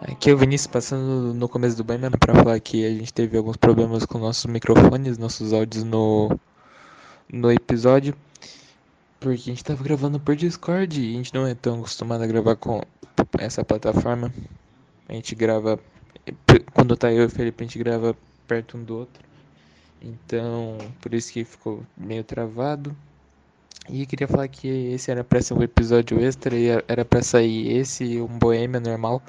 [0.00, 3.36] Aqui é o Vinícius passando no começo do banho para falar que a gente teve
[3.36, 6.38] alguns problemas com nossos microfones, nossos áudios no,
[7.32, 8.14] no episódio,
[9.18, 12.28] porque a gente tava gravando por Discord e a gente não é tão acostumado a
[12.28, 12.80] gravar com
[13.40, 14.32] essa plataforma.
[15.08, 15.80] A gente grava,
[16.72, 19.24] quando tá eu e o Felipe, a gente grava perto um do outro,
[20.00, 22.96] então por isso que ficou meio travado.
[23.88, 27.78] E queria falar que esse era pra ser um episódio extra e era pra sair
[27.78, 29.22] esse e um Boêmia normal.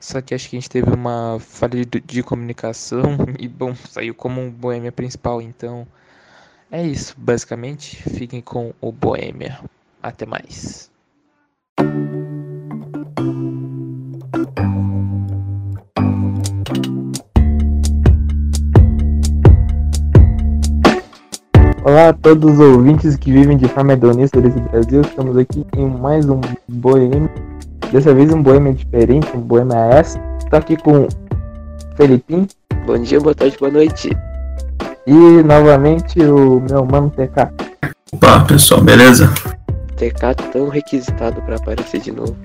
[0.00, 4.14] Só que acho que a gente teve uma falha de, de comunicação e, bom, saiu
[4.14, 5.42] como um Boêmia principal.
[5.42, 5.86] Então
[6.70, 8.02] é isso, basicamente.
[8.10, 9.60] Fiquem com o Boêmia.
[10.02, 10.90] Até mais.
[21.96, 25.00] Olá a todos os ouvintes que vivem de forma hedonista desse Brasil.
[25.00, 27.30] Estamos aqui em mais um Boêmia.
[27.90, 30.20] Dessa vez um Boêmia diferente, um Boêmia S.
[30.38, 31.08] Estou aqui com o
[31.96, 32.46] Felipinho.
[32.86, 34.14] Bom dia, boa tarde, boa noite.
[35.06, 37.50] E novamente o meu mano TK.
[38.12, 39.32] Opa, pessoal, beleza?
[39.96, 42.36] TK tão requisitado para aparecer de novo.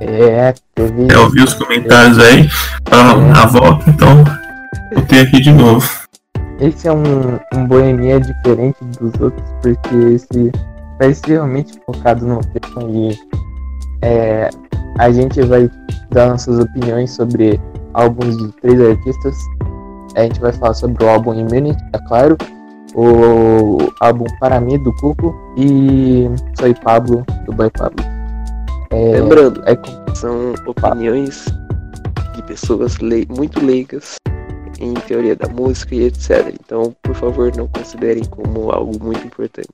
[0.00, 1.12] É, teve.
[1.12, 2.48] Eu ouvi os comentários aí,
[2.88, 4.22] falando na volta, então
[4.92, 6.05] eu tenho aqui de novo.
[6.60, 10.52] Esse é um, um boemia diferente dos outros, porque esse
[11.14, 13.18] ser realmente focado no tema e
[14.00, 14.48] é,
[14.98, 15.70] a gente vai
[16.10, 17.60] dar nossas opiniões sobre
[17.92, 19.36] álbuns de três artistas.
[20.16, 22.38] A gente vai falar sobre o álbum Immunity, é claro,
[22.94, 26.26] o álbum Para mim do Cuco e
[26.58, 28.02] Soy Pablo do Boy Pablo.
[28.90, 29.76] É, Lembrando, é,
[30.14, 31.44] são opiniões
[32.34, 34.16] de pessoas le muito leigas
[34.80, 36.54] em teoria da música e etc.
[36.60, 39.68] Então, por favor, não considerem como algo muito importante.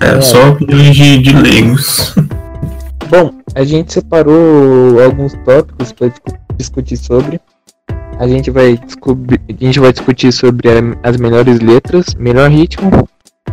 [0.00, 2.14] É, só opiniões de, de leigos.
[3.10, 6.12] Bom, a gente separou alguns tópicos para
[6.56, 7.40] discutir sobre.
[8.18, 10.68] A gente vai descobrir, a gente vai discutir sobre
[11.02, 12.90] as melhores letras, melhor ritmo.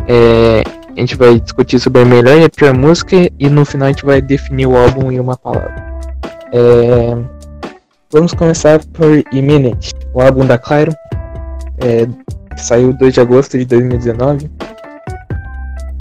[0.06, 0.62] É,
[0.96, 3.90] a gente vai discutir sobre a melhor e a pior música e no final a
[3.90, 5.92] gente vai definir o álbum em uma palavra.
[6.52, 7.16] É,
[8.12, 10.92] Vamos começar por Imminent, o álbum da Clairo,
[11.78, 12.04] é,
[12.54, 14.50] que saiu 2 de agosto de 2019.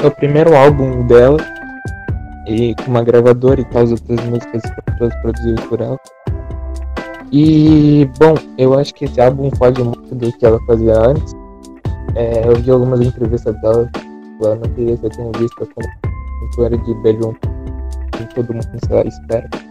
[0.04, 1.38] É o primeiro álbum dela,
[2.46, 4.62] e com uma gravadora e tal, as outras músicas
[5.00, 5.98] todas produzidas por ela.
[7.32, 11.34] E, bom, eu acho que esse álbum foge muito do que ela fazia antes.
[12.16, 13.90] É, eu vi algumas entrevistas dela,
[14.42, 15.88] ela não queria ser tão vista como
[16.42, 17.34] cantora de Bedroom,
[18.12, 19.71] que todo mundo lá, espera.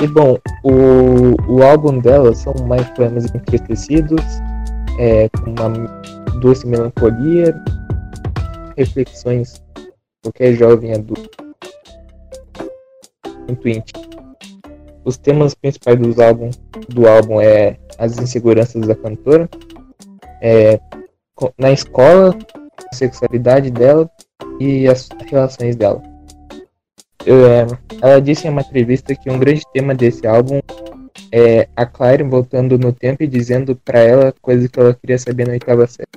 [0.00, 4.22] E bom, o, o álbum dela são mais poemas entristecidos,
[4.98, 5.70] é, com uma
[6.40, 7.54] doce melancolia,
[8.76, 9.62] reflexões
[10.22, 11.48] qualquer jovem adulto
[13.48, 14.04] muito íntimo.
[15.04, 16.50] Os temas principais dos álbum,
[16.88, 19.48] do álbum é as inseguranças da cantora,
[20.40, 20.78] é,
[21.58, 22.36] na escola,
[22.92, 24.08] a sexualidade dela
[24.60, 26.02] e as relações dela.
[27.26, 27.66] É,
[28.00, 30.60] ela disse em uma entrevista que um grande tema desse álbum
[31.32, 35.46] é a Claire voltando no tempo e dizendo para ela coisas que ela queria saber
[35.46, 36.08] na oitava série.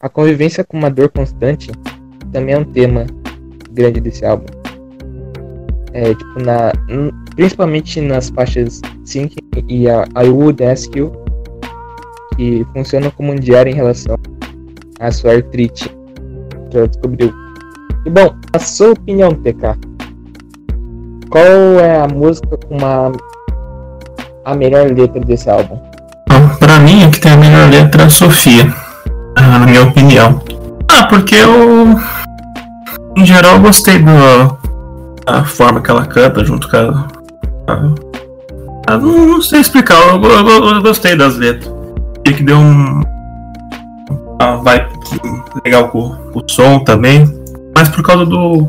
[0.00, 1.70] A convivência com uma dor constante
[2.32, 3.06] também é um tema
[3.70, 4.46] grande desse álbum.
[5.92, 6.72] É, tipo, na,
[7.36, 9.34] principalmente nas faixas 5
[9.68, 11.12] e a I Would Ask You,
[12.36, 14.16] que funcionam como um diário em relação
[14.98, 15.88] à sua artrite
[16.70, 17.43] que ela descobriu.
[18.06, 19.78] E bom, a sua opinião, TK,
[21.30, 23.10] qual é a música com uma
[24.44, 25.78] a melhor letra desse álbum?
[26.58, 28.72] Pra mim, a que tem a melhor letra é a Sofia,
[29.36, 30.40] na minha opinião.
[30.88, 31.98] Ah, porque eu.
[33.16, 34.58] Em geral, eu gostei do,
[35.24, 37.08] da forma que ela canta junto com a.
[38.86, 41.72] a não, não, sei explicar, eu, eu, eu, gostei das letras.
[42.26, 43.02] E que deu um.
[44.40, 44.88] Uma vibe
[45.64, 47.43] legal com, com o som também.
[47.76, 48.68] Mas por causa do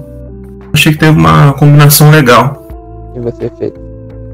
[0.73, 2.65] achei que teve uma combinação legal.
[3.15, 3.73] E você fez?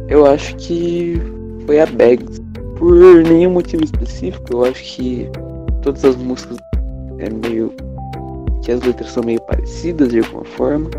[0.08, 1.22] Eu acho que
[1.66, 2.41] foi a Bags.
[2.78, 5.29] Por nenhum motivo específico, eu acho que
[5.82, 6.58] todas as músicas
[7.20, 7.72] é meio.
[8.64, 10.90] que as letras são meio parecidas de alguma forma.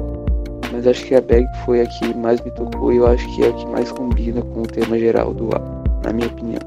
[0.72, 3.42] Mas acho que a Bag foi a que mais me tocou e eu acho que
[3.44, 6.60] é a que mais combina com o tema geral do álbum, na minha opinião.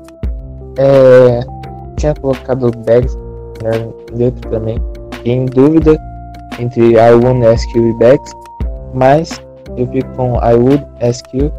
[0.77, 1.39] É.
[1.97, 3.17] Tinha colocado Bags
[3.63, 3.71] na
[4.15, 4.77] letra também.
[5.23, 5.97] Em dúvida
[6.59, 8.33] entre I Won't Ask You Bags,
[8.93, 9.41] mas
[9.77, 11.51] eu fico com I Would Ask You,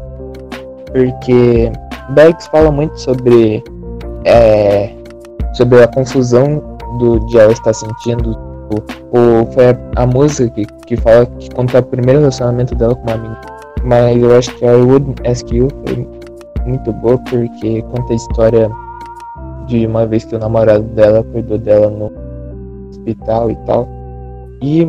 [0.91, 1.71] porque
[2.09, 3.63] Bags fala muito sobre,
[4.25, 4.91] é,
[5.53, 6.61] sobre a confusão
[6.99, 8.37] do, de ela estar sentindo.
[9.11, 13.03] O, foi a, a, música que, que fala que conta o primeiro relacionamento dela com
[13.03, 13.41] uma amiga.
[13.83, 16.07] Mas eu acho que I Would Ask You foi
[16.65, 18.69] muito boa porque conta a história
[19.67, 22.11] de uma vez que o namorado dela cuidou dela no
[22.89, 23.96] hospital e tal.
[24.61, 24.81] E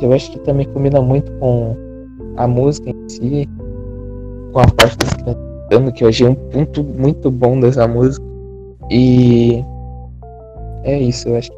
[0.00, 1.76] eu acho que também combina muito com
[2.36, 3.48] a música em si,
[4.52, 8.24] com a parte das crianças cantando, que eu achei um ponto muito bom dessa música.
[8.90, 9.64] E
[10.84, 11.50] é isso, eu acho.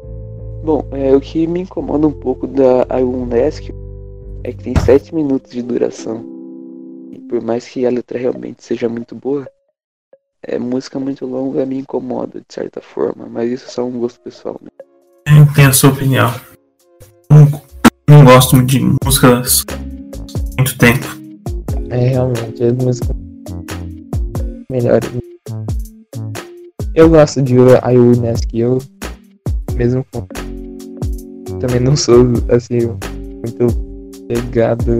[0.63, 3.63] Bom, é, o que me incomoda um pouco da I Won't Ask
[4.43, 6.25] é que tem 7 minutos de duração.
[7.11, 9.47] E por mais que a letra realmente seja muito boa,
[10.41, 14.19] é, música muito longa me incomoda de certa forma, mas isso é só um gosto
[14.21, 14.59] pessoal.
[14.61, 14.69] Né?
[15.27, 16.29] Eu tenho a sua opinião.
[17.29, 17.61] Não,
[18.07, 19.65] não gosto de músicas
[20.57, 21.05] muito tempo.
[21.89, 23.15] É, realmente, as músicas
[24.69, 25.09] melhores.
[26.93, 28.77] Eu gosto de I Will Ask You,
[29.75, 30.25] mesmo com.
[31.59, 32.87] Também não sou, assim,
[33.43, 33.67] muito
[34.27, 34.99] pegado.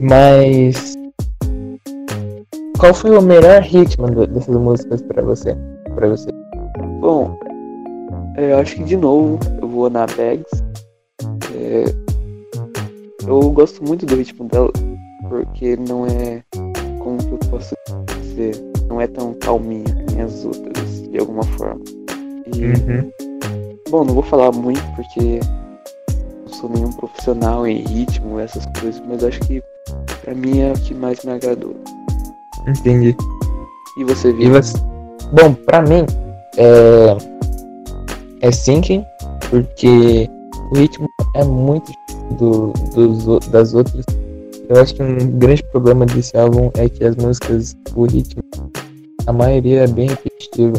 [0.00, 0.94] Mas.
[2.78, 5.56] Qual foi o melhor ritmo dessas músicas pra você?
[5.96, 6.28] Pra você?
[7.00, 7.36] Bom,
[8.36, 10.67] é, eu acho que de novo eu vou na Bags.
[11.60, 11.84] É,
[13.26, 14.70] eu gosto muito do ritmo dela,
[15.28, 16.42] porque não é.
[17.00, 17.74] Como que eu posso
[18.22, 18.54] dizer?
[18.88, 21.80] Não é tão calminha nem as outras, de alguma forma.
[22.54, 23.10] E, Uhum.
[23.90, 25.40] Bom, não vou falar muito porque
[26.46, 29.62] não sou nenhum profissional em ritmo, essas coisas, mas acho que
[30.22, 31.74] pra mim é o que mais me agradou.
[32.66, 33.16] Entendi.
[33.98, 34.52] E você E viu?
[34.52, 34.76] você?
[35.32, 36.04] Bom, pra mim,
[36.56, 37.16] é.
[38.40, 39.04] É Sinking,
[39.50, 40.28] porque
[40.70, 41.08] o ritmo
[41.38, 41.92] é muito
[42.38, 44.04] do, dos, o- das outras.
[44.68, 48.42] Eu acho que um grande problema desse álbum é que as músicas, o ritmo,
[49.26, 50.76] a maioria é bem repetitiva.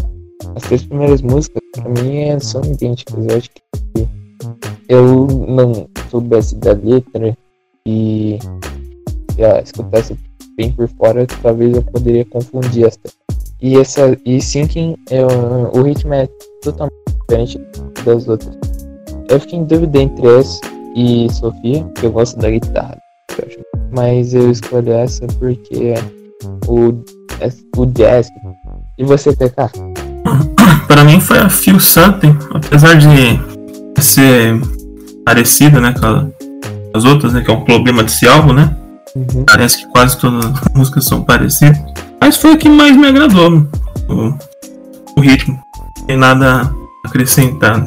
[0.56, 3.26] As três primeiras músicas, pra mim, é- são idênticas.
[3.26, 3.62] Eu acho que
[3.98, 4.08] se
[4.90, 7.36] eu não soubesse da letra
[7.86, 8.38] e
[9.36, 10.18] sei lá, escutasse
[10.58, 13.00] bem por fora, talvez eu poderia confundir essa.
[13.62, 16.28] E essa e Sinking, é, o- o ritmo é
[16.62, 17.60] totalmente diferente
[18.06, 18.56] das outras.
[19.30, 20.60] Eu fiquei em dúvida entre essa
[20.96, 22.98] e Sofia, porque eu gosto da guitarra.
[23.38, 23.64] eu.
[23.92, 25.94] Mas eu escolhi essa porque
[26.68, 27.04] o,
[27.40, 28.28] é- o jazz.
[28.98, 29.72] E você, TK?
[30.88, 33.40] Pra mim foi a Feel Something, apesar de
[34.02, 34.60] ser
[35.24, 36.31] parecida, né, com
[36.98, 38.76] as outras, né, que é um problema desse álbum, né?
[39.16, 39.44] Uhum.
[39.46, 41.78] Parece que quase todas as músicas são parecidas.
[42.20, 43.68] Mas foi a que mais me agradou.
[44.10, 44.34] O,
[45.18, 45.60] o ritmo.
[46.00, 46.62] Não tem nada
[47.06, 47.86] a acrescentar.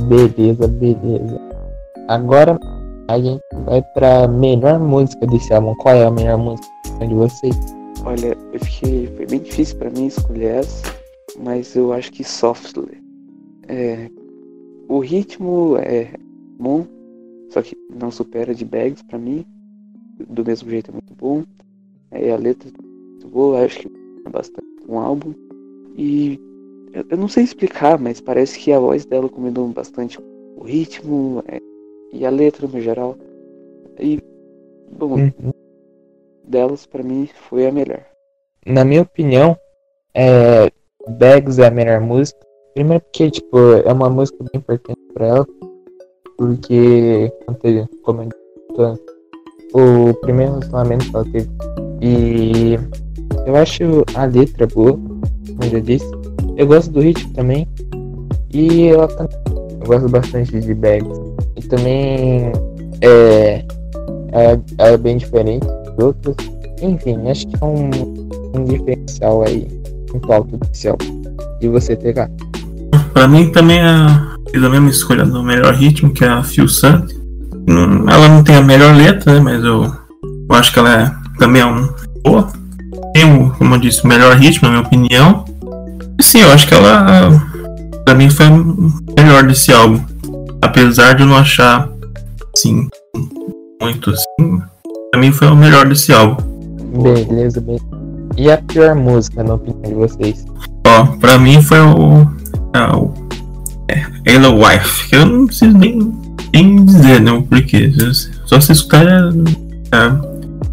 [0.00, 1.40] Beleza, beleza.
[2.08, 2.58] Agora
[3.08, 5.74] a gente vai pra melhor música desse álbum.
[5.76, 6.68] Qual é a melhor música
[7.06, 7.56] de vocês?
[8.04, 9.06] Olha, eu fiquei.
[9.16, 10.94] Foi bem difícil pra mim escolher essa,
[11.42, 13.02] mas eu acho que Softly.
[13.68, 14.10] É,
[14.88, 16.10] o ritmo é
[16.58, 16.86] bom,
[17.50, 19.44] só que não supera de Bags pra mim.
[20.28, 21.42] Do mesmo jeito é muito bom.
[22.10, 23.88] É, a letra é muito boa, acho que
[24.26, 25.32] é bastante um álbum.
[25.96, 26.38] E
[27.10, 31.58] eu, não sei explicar, mas parece que a voz dela combinou bastante o ritmo é,
[32.12, 33.16] e a letra no geral.
[33.98, 34.20] E,
[34.92, 35.50] bom, Uhum.
[36.44, 38.04] delas pra mim foi a melhor.
[38.66, 39.56] Na minha opinião,
[40.14, 40.70] é,
[41.18, 42.38] Bags é a melhor música.
[42.74, 45.46] Primeiro porque, tipo, é uma música bem importante pra ela.
[46.36, 47.30] Porque,
[48.02, 49.00] como eu disse,
[49.72, 51.48] o primeiro relacionamento que ela teve.
[52.00, 52.74] E
[53.46, 53.82] eu acho
[54.14, 56.23] a letra boa, como eu já disse.
[56.56, 57.66] Eu gosto do ritmo também.
[58.52, 59.36] E ela também.
[59.80, 61.18] Eu gosto bastante de Bags.
[61.56, 62.52] E também
[63.00, 63.64] é,
[64.32, 66.36] é, é bem diferente das outras.
[66.82, 67.90] Enfim, acho que é um,
[68.54, 69.66] um diferencial aí
[70.10, 71.22] muito alto desse álbum.
[71.60, 72.28] E você, TK?
[73.12, 73.84] Pra mim também é,
[74.50, 77.14] fiz a mesma escolha do melhor ritmo, que é a Something.
[77.66, 79.40] Não- Ela não tem a melhor letra, né?
[79.40, 81.88] Mas eu, eu acho que ela é, também é um
[82.22, 82.48] boa.
[83.14, 85.44] Tem, como eu disse, o melhor ritmo, na minha opinião.
[86.20, 87.30] Sim, eu acho que ela,
[88.04, 90.00] pra mim, foi a melhor desse álbum.
[90.62, 91.88] Apesar de eu não achar,
[92.56, 92.88] assim,
[93.80, 94.62] muito assim.
[95.10, 96.42] Pra mim foi o melhor desse álbum.
[97.02, 97.84] Beleza, beleza.
[98.36, 100.44] E a pior música, na opinião de vocês?
[100.86, 102.26] Ó, pra mim foi o.
[102.74, 103.12] É, o
[103.88, 106.12] é, Halo Wife, que eu não preciso nem,
[106.52, 107.30] nem dizer, né?
[107.30, 107.92] O porquê.
[108.46, 109.06] Só se escutar.
[109.06, 110.08] É, é,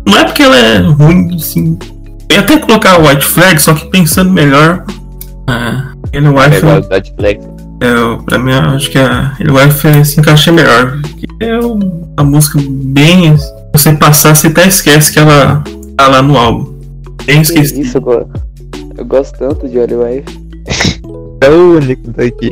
[0.07, 1.77] não é porque ela é ruim, assim.
[2.29, 4.85] Eu ia até colocar White Flag, só que pensando melhor.
[5.51, 6.65] É, Halo Wife,
[7.83, 10.99] é, pra mim, eu acho que a Halo Wife é, se encaixa melhor.
[11.01, 13.35] Porque é uma música bem.
[13.73, 15.63] Você passar, você até esquece que ela
[15.97, 16.73] tá lá no álbum.
[17.25, 17.81] Bem esquecido.
[17.81, 18.29] Isso, eu.
[18.97, 20.41] Eu gosto tanto de Holy Wife,
[21.41, 22.51] É o único daqui.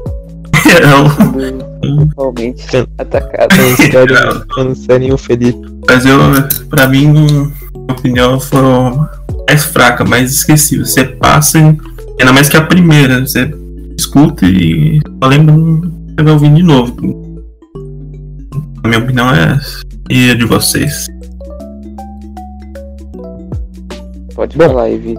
[1.82, 2.66] principalmente
[2.98, 3.56] atacado.
[4.56, 5.60] Pensando em o Felipe.
[5.88, 6.18] Mas eu,
[6.70, 9.08] pra mim, não- minha opinião, foram
[9.48, 10.86] mais fraca, mais esquecível.
[10.86, 11.78] Você passa, e-
[12.20, 13.50] ainda mais que a primeira, você
[13.98, 16.96] escuta e só lembra, você vai ouvindo de novo.
[18.84, 19.82] A minha opinião é essa.
[20.10, 21.08] E a de vocês?
[24.36, 24.66] Pode Bom.
[24.68, 25.16] falar aí, Vi.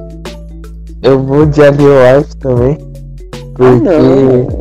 [1.03, 2.79] Eu vou de Life também.
[2.81, 3.89] Ah, Porque.
[3.89, 4.61] não.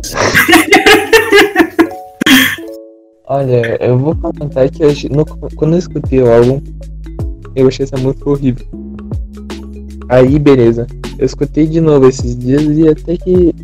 [3.26, 6.60] Olha, eu vou comentar que eu, no- quando eu escutei o álbum,
[7.54, 8.66] eu achei essa música horrível.
[10.10, 10.88] Aí, beleza.
[11.18, 13.54] Eu escutei de novo esses dias e até que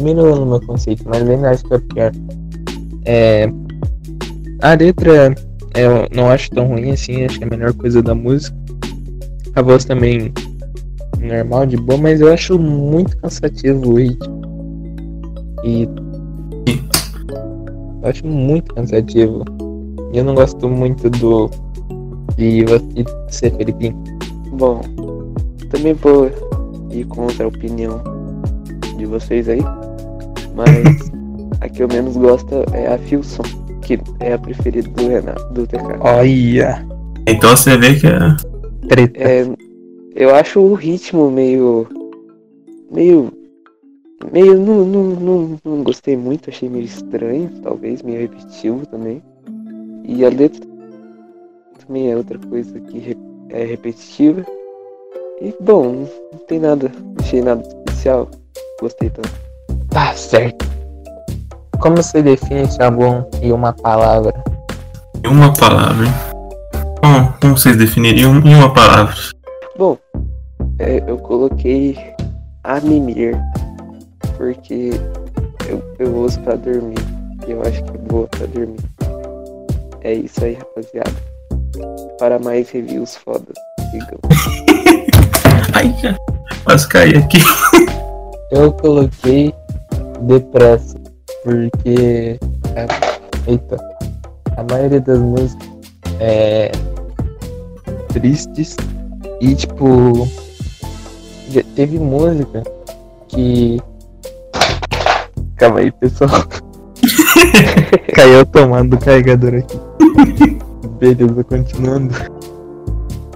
[0.00, 2.12] melhorou no meu conceito, mas ainda acho que é pior.
[3.04, 3.52] É,
[4.62, 5.34] a letra
[5.76, 8.56] eu não acho tão ruim assim, acho que é a melhor coisa da música.
[9.56, 10.32] A voz também
[11.20, 14.40] normal, de boa, mas eu acho muito cansativo o ritmo.
[15.64, 15.88] E
[18.02, 19.44] eu acho muito cansativo.
[20.12, 21.50] E eu não gosto muito do.
[22.36, 24.00] de você, Felipinho.
[24.52, 24.80] Bom,
[25.68, 26.30] também vou
[26.90, 28.02] ir contra a opinião
[28.96, 29.60] de vocês aí.
[30.54, 31.10] Mas
[31.60, 33.42] a que eu menos gosto é a Filson,
[33.82, 35.98] que é a preferida do Renato, do TK.
[36.00, 36.86] Olha!
[37.26, 38.18] Então você vê que é.
[38.88, 39.20] Treta.
[39.20, 39.46] É,
[40.14, 41.86] eu acho o ritmo meio.
[42.90, 43.32] meio.
[44.32, 44.58] meio.
[44.58, 49.22] Não, não, não, não gostei muito, achei meio estranho, talvez, meio repetitivo também.
[50.04, 50.66] E a letra
[51.86, 53.16] também é outra coisa que
[53.50, 54.44] é repetitiva.
[55.40, 58.28] E bom, não tem nada, não achei nada especial,
[58.80, 59.30] gostei tanto.
[59.88, 60.66] Tá certo.
[61.78, 64.34] Como você define esse álbum em uma palavra?
[65.24, 66.06] Em uma palavra.
[67.00, 69.14] Bom, como vocês definiriam em uma palavra?
[69.78, 69.96] Bom,
[70.80, 71.96] é, eu coloquei
[72.64, 73.40] a mimir,
[74.36, 74.90] porque
[75.68, 76.98] eu, eu uso pra dormir.
[77.46, 78.80] E eu acho que é boa pra dormir.
[80.00, 81.14] É isso aí, rapaziada.
[82.18, 83.56] Para mais reviews fodas,
[83.92, 84.18] sigam.
[85.72, 85.94] Ai,
[86.64, 87.38] quase caí aqui.
[88.50, 89.54] Eu coloquei
[90.22, 90.96] depressa,
[91.44, 92.38] porque.
[92.74, 92.86] é,
[93.46, 93.76] Eita.
[94.56, 95.68] A maioria das músicas
[96.20, 96.72] é.
[98.08, 98.76] tristes.
[99.40, 100.28] E tipo.
[101.74, 102.62] Teve música
[103.28, 103.80] que.
[105.56, 106.30] Calma aí, pessoal.
[108.14, 109.78] Caiu tomando do carregador aqui.
[110.98, 112.14] Beleza, continuando.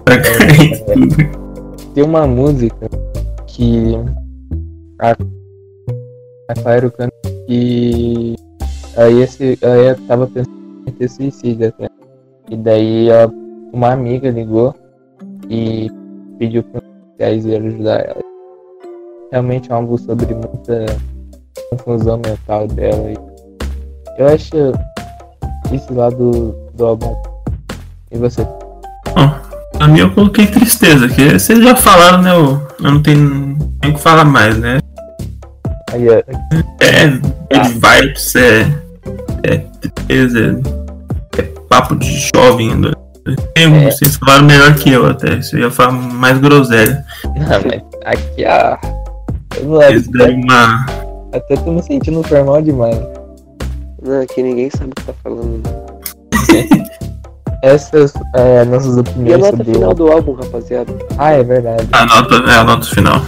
[0.04, 1.51] Tá caindo.
[1.94, 2.88] Tem uma música
[3.46, 3.94] que
[4.98, 7.12] a, a Claro canta
[7.46, 8.34] que
[8.96, 11.88] aí esse aí eu tava pensando em ter suicídio até.
[12.50, 13.08] E daí
[13.72, 14.74] uma amiga ligou
[15.50, 15.90] e
[16.38, 16.82] pediu para
[17.30, 18.22] os ir ajudar ela.
[19.30, 20.86] Realmente é algo sobre muita
[21.70, 23.10] confusão mental dela.
[23.10, 23.16] E
[24.18, 24.56] eu acho
[25.74, 27.14] esse lado do álbum.
[28.10, 28.46] E você?
[29.82, 32.30] A minha eu coloquei tristeza, que vocês já falaram, né?
[32.30, 34.78] Eu, eu não tenho nem o que falar mais, né?
[35.90, 36.22] Aí, ó,
[36.78, 38.60] É good vibes, é,
[39.42, 40.60] é tristeza,
[41.36, 42.76] é, é papo de jovem.
[42.76, 42.92] né?
[43.56, 43.90] Tem, É.
[43.90, 47.04] Vocês falaram melhor que eu até, você ia falar mais groselha.
[47.34, 48.42] Não, mas aqui.
[49.56, 50.86] Eu não Vocês deram uma.
[51.32, 53.00] até tô me sentindo formal demais.
[54.00, 55.60] Não, aqui ninguém sabe o que tá falando.
[57.62, 59.94] Essas é, nossas E a opiniões nota sobre final o...
[59.94, 60.92] do álbum, rapaziada?
[61.16, 61.88] Ah, é verdade.
[61.92, 63.20] A nota, é a nota final.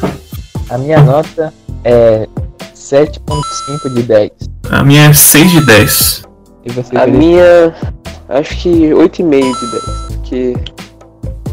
[0.70, 2.26] A minha nota é
[2.74, 4.30] 7.5 de 10.
[4.70, 6.22] A minha é 6 de 10.
[6.64, 7.18] E você, A Felipe?
[7.18, 7.74] minha,
[8.28, 9.84] acho que 8,5 de 10.
[10.08, 10.54] Porque,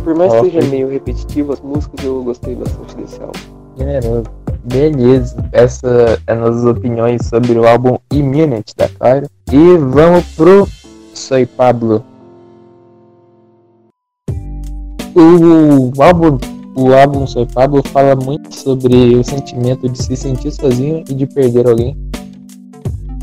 [0.04, 0.52] por mais que Ok.
[0.52, 3.40] seja meio repetitivo as músicas, eu gostei bastante desse álbum.
[3.78, 4.24] Generoso.
[4.64, 9.28] Beleza, essa é nossas opiniões sobre o álbum Immunity da Claro.
[9.52, 10.68] E vamos pro
[11.14, 12.04] Soy Pablo.
[15.13, 16.38] O álbum,
[16.75, 21.25] o álbum Soy Pablo fala muito sobre o sentimento de se sentir sozinho e de
[21.25, 21.98] perder alguém.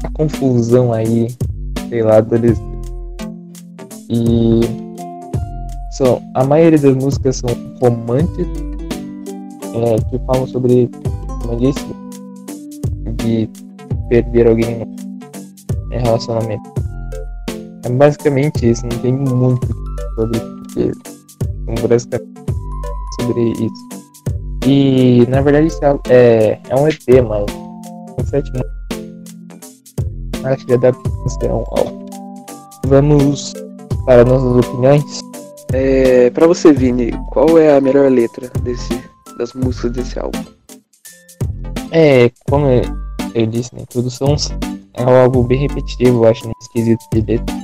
[0.04, 1.28] A confusão aí,
[1.88, 2.61] sei lá, deles.
[4.11, 4.61] E
[5.92, 8.47] são, a maioria das músicas são românticas,
[9.75, 10.90] é, que falam sobre
[11.40, 11.87] como eu disse,
[13.25, 13.49] de
[14.09, 14.83] perder alguém
[15.90, 16.71] em relacionamento.
[17.85, 19.66] É basicamente isso, não tem muito
[20.14, 20.92] sobre porque
[21.76, 22.28] são basicamente
[23.20, 23.88] sobre isso.
[24.66, 27.46] E na verdade isso é, é, é um EP, mas
[28.18, 28.78] um sete músicas.
[30.44, 32.06] Acho que já dá pra considerar um álbum.
[32.87, 33.52] Vamos
[34.04, 35.20] para nossas opiniões.
[35.72, 39.02] É, pra você, Vini, qual é a melhor letra desse,
[39.37, 40.42] das músicas desse álbum?
[41.90, 42.82] É, como eu,
[43.34, 44.37] eu disse na introdução,
[44.94, 47.56] é um álbum bem repetitivo, eu acho, nesse quesito de letra.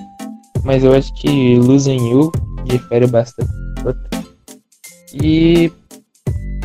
[0.64, 2.32] Mas eu acho que Losing You
[2.64, 3.50] difere bastante.
[5.12, 5.70] E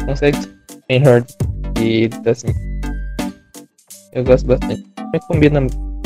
[0.05, 1.25] consegue ser melhor
[1.79, 2.47] e assim.
[4.13, 4.83] Eu gosto bastante.
[5.13, 5.65] Me combina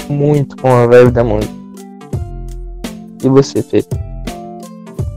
[0.10, 1.54] muito com a vibe da música.
[3.24, 3.84] E você, Fê?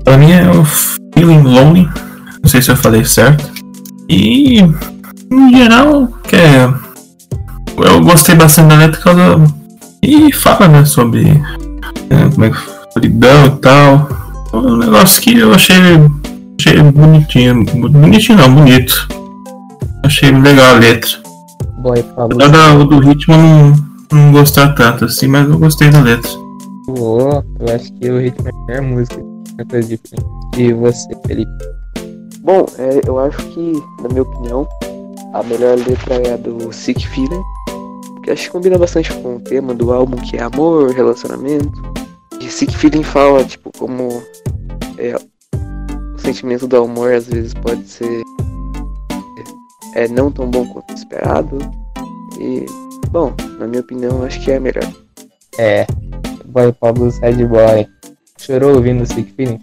[0.04, 1.88] Pra mim é o Feeling Lonely.
[2.42, 3.44] Não sei se eu falei certo.
[4.08, 6.64] E em geral, que é,
[7.76, 9.54] eu gostei bastante da letra causa.
[10.02, 12.58] E fala, né, sobre é, como é que
[12.92, 14.25] solidão e tal.
[14.56, 15.76] Um negócio que eu achei,
[16.58, 17.64] achei bonitinho.
[17.64, 19.08] Bonitinho não, bonito.
[20.04, 21.10] Achei legal a letra.
[21.78, 22.04] Boy.
[22.16, 23.74] Apesar do, do ritmo eu não,
[24.12, 26.30] não gostar tanto assim, mas eu gostei da letra.
[26.86, 27.44] Boa.
[27.60, 29.22] Eu acho que o ritmo é a música.
[29.58, 30.26] É coisa diferente.
[30.56, 31.50] E você, Felipe?
[32.40, 33.72] Bom, é, eu acho que,
[34.02, 34.66] na minha opinião,
[35.34, 37.42] a melhor letra é a do Sick Feeling.
[38.22, 41.82] Que acho que combina bastante com o tema do álbum, que é amor, relacionamento.
[42.46, 44.22] E Sick Feeling fala, tipo, como
[44.98, 45.16] é,
[46.14, 48.22] o sentimento do amor às vezes pode ser
[49.96, 51.58] é, não tão bom quanto esperado.
[52.38, 52.64] E,
[53.10, 54.88] bom, na minha opinião, acho que é melhor.
[55.58, 55.88] É.
[56.44, 57.84] Boy Pablo Sad Boy.
[58.38, 59.58] Chorou ouvindo o Sick Feeling?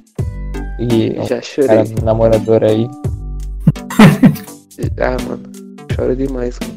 [0.78, 1.68] E Já chorei.
[1.70, 2.88] cara namorador aí.
[5.00, 5.44] Ah, mano,
[5.96, 6.58] choro demais.
[6.58, 6.72] cara.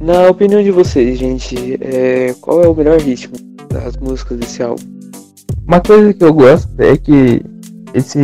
[0.00, 3.34] Na opinião de vocês, gente, é, qual é o melhor ritmo
[3.72, 4.82] das músicas desse álbum?
[5.66, 7.42] Uma coisa que eu gosto é que
[7.94, 8.20] esse,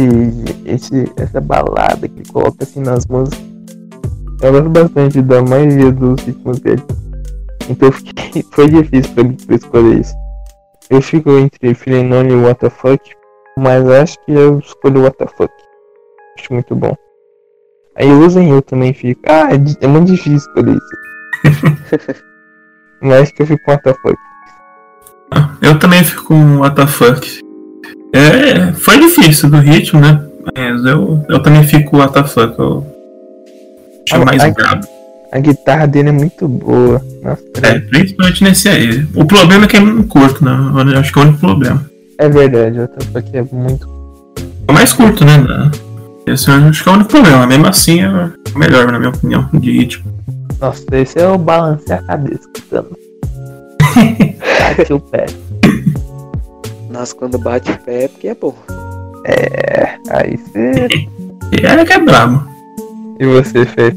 [0.64, 3.44] esse, essa balada que ele coloca assim nas músicas,
[4.42, 6.82] eu gosto bastante da maioria dos ritmos dele.
[7.68, 10.14] Então fiquei, foi difícil pra mim escolher isso.
[10.90, 13.10] Eu fico entre Feeling Only e Fuck,
[13.58, 15.02] mas acho que eu escolho
[15.36, 15.52] Fuck.
[16.38, 16.94] Acho muito bom.
[17.96, 19.20] Aí usem eu também fico.
[19.26, 22.22] Ah, é, é muito difícil escolher isso.
[23.02, 24.27] mas acho que eu fico com Fuck.
[25.60, 26.34] Eu também fico
[26.74, 27.40] the fuck.
[28.14, 30.22] É, foi difícil do ritmo, né?
[30.56, 32.58] Mas eu, eu também fico fuck.
[32.58, 32.86] Eu
[34.10, 34.86] acho Ah, mais ai- brabo.
[35.30, 37.02] A guitarra dele é muito boa.
[37.22, 39.06] Nossa, É, principalmente nesse aí.
[39.14, 40.52] O problema é que é muito curto, né?
[40.94, 41.84] Eu acho que é o único problema.
[42.18, 42.78] é verdade,
[43.12, 43.86] Fuck é muito
[44.66, 45.32] É o mais curto, né?
[46.26, 47.46] Esse eu acho que é o único problema.
[47.46, 50.04] Mesmo assim, é melhor, na minha opinião, de ritmo.
[50.58, 52.48] Nossa, esse é o balancear a cabeça.
[54.76, 55.26] Bate o pé.
[56.90, 58.54] Nossa, quando bate o pé é porque é bom.
[59.24, 60.88] É, aí você.
[61.52, 62.48] E é que é brabo.
[63.20, 63.92] E você, Fê?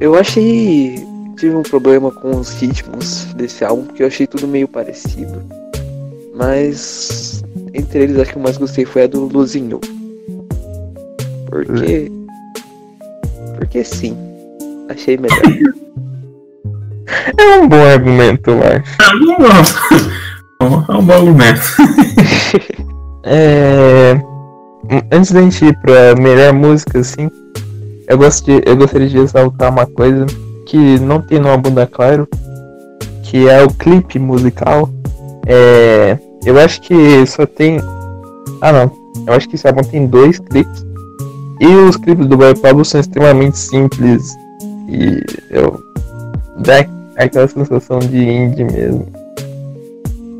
[0.00, 1.06] Eu achei.
[1.36, 5.42] Tive um problema com os ritmos desse álbum, porque eu achei tudo meio parecido.
[6.34, 7.44] Mas.
[7.72, 9.80] Entre eles, acho que o mais gostei foi a do Luzinho.
[11.48, 12.10] Porque.
[13.56, 14.16] Porque sim.
[14.88, 15.38] Achei melhor.
[17.38, 18.96] É um bom argumento, acho.
[19.00, 21.60] É um bom, é um bom argumento.
[23.26, 24.20] É.
[25.10, 27.30] Antes da gente ir pra melhor música, assim,
[28.06, 30.26] eu, gosto de, eu gostaria de ressaltar uma coisa
[30.66, 32.28] que não tem no álbum da Claro,
[33.22, 34.90] que é o clipe musical.
[35.46, 37.80] É, eu acho que só tem.
[38.60, 38.92] Ah não,
[39.26, 40.84] eu acho que esse álbum tem dois clipes.
[41.60, 44.34] E os clipes do Boy Pablo são extremamente simples.
[44.88, 45.82] E eu.
[46.58, 46.84] Dá
[47.16, 49.06] aquela sensação de indie mesmo.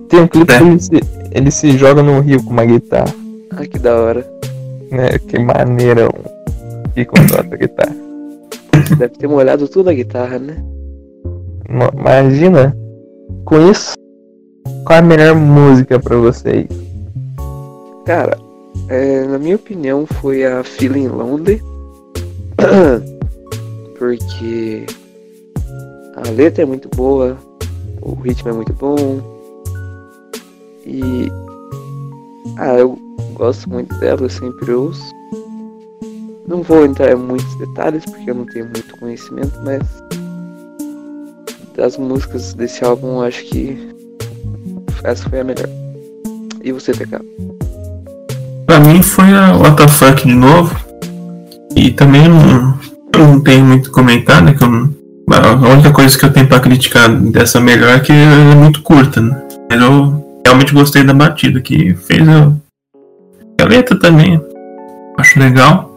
[0.09, 0.59] Tem um clipe É.
[0.59, 0.90] que ele se,
[1.33, 3.12] ele se joga no rio com uma guitarra
[3.50, 4.27] ah, que da hora.
[4.90, 5.18] né?
[5.27, 7.96] Que maneira um que contrata a guitarra.
[8.98, 10.57] Deve ter molhado toda a guitarra, né?
[11.68, 12.77] Ma- Imagina,
[13.44, 13.94] com isso,
[14.85, 16.66] qual é a melhor música pra vocês?
[18.05, 18.37] Cara,
[18.88, 21.62] é, na minha opinião foi a Feeling Lonely.
[23.98, 24.87] Porque
[26.16, 27.37] a letra é muito boa,
[28.00, 29.20] o ritmo é muito bom.
[30.87, 31.31] E.
[32.57, 32.98] Ah, eu
[33.35, 35.03] gosto muito dela, eu sempre ouço.
[36.46, 39.83] Não vou entrar em muitos detalhes porque eu não tenho muito conhecimento, mas.
[41.74, 43.77] Das músicas desse álbum, acho que
[45.03, 45.68] essa foi a melhor.
[46.62, 47.18] E você, TK?
[48.66, 50.74] Pra mim foi a Fuck de novo.
[51.74, 52.79] E também não,
[53.14, 54.55] eu não tenho muito comentário, né?
[54.55, 58.52] Que eu a única coisa que eu tenho pra criticar dessa melhor é que ela
[58.52, 59.42] é muito curta, né?
[59.70, 62.52] Mas eu realmente gostei da batida que fez a,
[63.60, 64.40] a letra também.
[65.18, 65.90] Acho legal.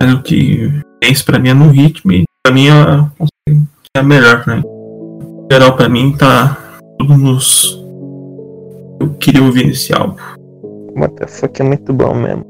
[0.00, 3.66] Mas o que penso pra mim é no ritmo e pra mim ela consegue-
[3.96, 4.62] é a melhor pra mim.
[4.64, 6.58] Em geral pra mim tá
[6.98, 7.78] tudo nos.
[9.00, 10.16] Eu queria ouvir nesse álbum.
[11.28, 12.44] Fuck é muito bom mesmo.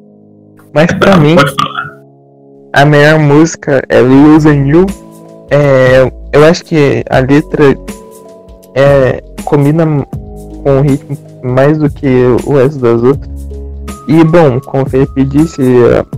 [0.75, 1.37] Mas pra Bravo, mim,
[2.75, 4.87] a melhor música é Losing You.
[5.51, 7.77] É, eu acho que a letra
[8.75, 9.85] é, combina
[10.63, 12.07] com o ritmo mais do que
[12.45, 13.31] o resto das outras.
[14.09, 15.63] E bom, como o Felipe disse,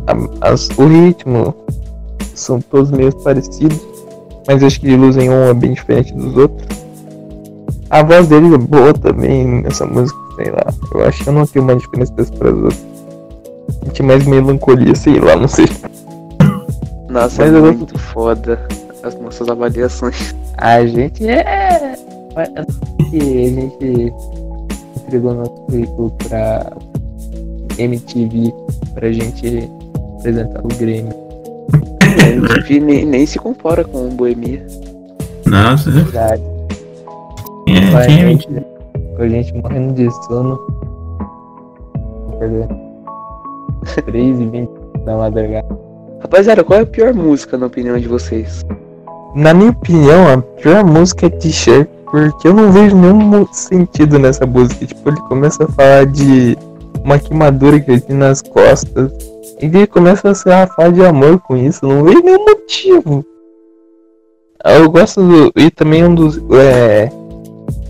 [0.07, 1.55] a- a- as- o ritmo
[2.35, 3.81] são todos meio parecidos,
[4.47, 6.67] mas acho que Illusion 1 é bem diferente dos outros.
[7.91, 10.65] A voz dele é boa também nessa música, sei lá.
[10.95, 12.85] Eu acho que eu não tenho uma diferença das para as outras.
[13.85, 15.67] Senti mais melancolia, sei lá, não sei.
[17.09, 18.67] Nossa, Mas é eu gosto- muito foda
[19.05, 20.35] as nossas avaliações.
[20.57, 21.95] A gente é.
[23.11, 24.13] que a gente
[24.97, 26.73] entregou nosso currículo pra
[27.79, 28.53] MTV
[28.95, 29.71] pra gente
[30.19, 31.15] apresentar o Grêmio.
[32.23, 34.67] A MTV nem, nem se compara com o Boemia.
[35.47, 36.43] Nossa, Verdade.
[37.69, 38.25] é, quem é né?
[38.25, 38.67] mentira?
[39.17, 40.59] Com a gente morrendo de sono.
[42.41, 42.85] Cadê?
[44.07, 44.71] 3 e 20
[45.05, 45.79] da madrugada.
[46.21, 48.65] Rapaziada, qual é a pior música na opinião de vocês?
[49.35, 54.47] Na minha opinião, a pior música é T-shirt, porque eu não vejo nenhum sentido nessa
[54.47, 54.87] música.
[54.87, 56.57] Tipo, ele começa a falar de
[57.03, 59.11] uma queimadura que ele tem nas costas.
[59.61, 61.85] E ele começa a se rafar de amor com isso.
[61.85, 63.25] Não vejo nenhum motivo.
[64.65, 65.53] Eu gosto do.
[65.57, 66.41] E também um dos.
[66.53, 67.11] É,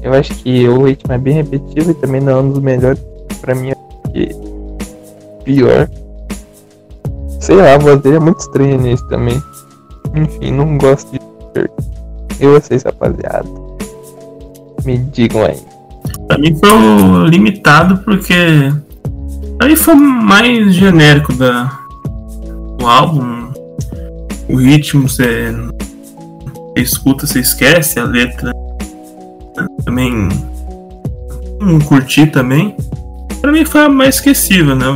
[0.02, 3.04] eu acho que o ritmo é bem repetitivo e também não é um dos melhores.
[3.40, 3.72] Pra mim,
[4.12, 4.30] que
[5.44, 5.88] pior.
[7.38, 9.40] Sei lá, a voz dele é muito estranha nisso também.
[10.14, 11.20] Enfim, não gosto de
[12.40, 13.49] e vocês, rapaziada?
[14.85, 15.61] Me digam aí.
[16.27, 18.35] Pra mim foi o limitado porque.
[19.61, 21.71] Aí foi mais genérico da,
[22.79, 23.53] do álbum.
[24.49, 28.53] O ritmo você, você escuta, você esquece, a letra
[29.85, 30.29] também
[31.61, 32.77] não curti também.
[33.40, 34.87] Pra mim foi a mais esquecível, né?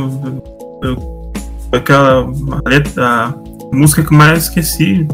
[0.83, 1.31] Eu-
[1.71, 2.27] aquela
[2.67, 3.33] letra,
[3.71, 5.07] a música que mais esqueci.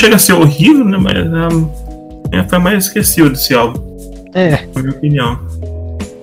[0.00, 0.98] Chega a ser horrível, né?
[0.98, 3.80] Mas a, foi a mais esquecível desse álbum,
[4.34, 5.38] É, na minha opinião.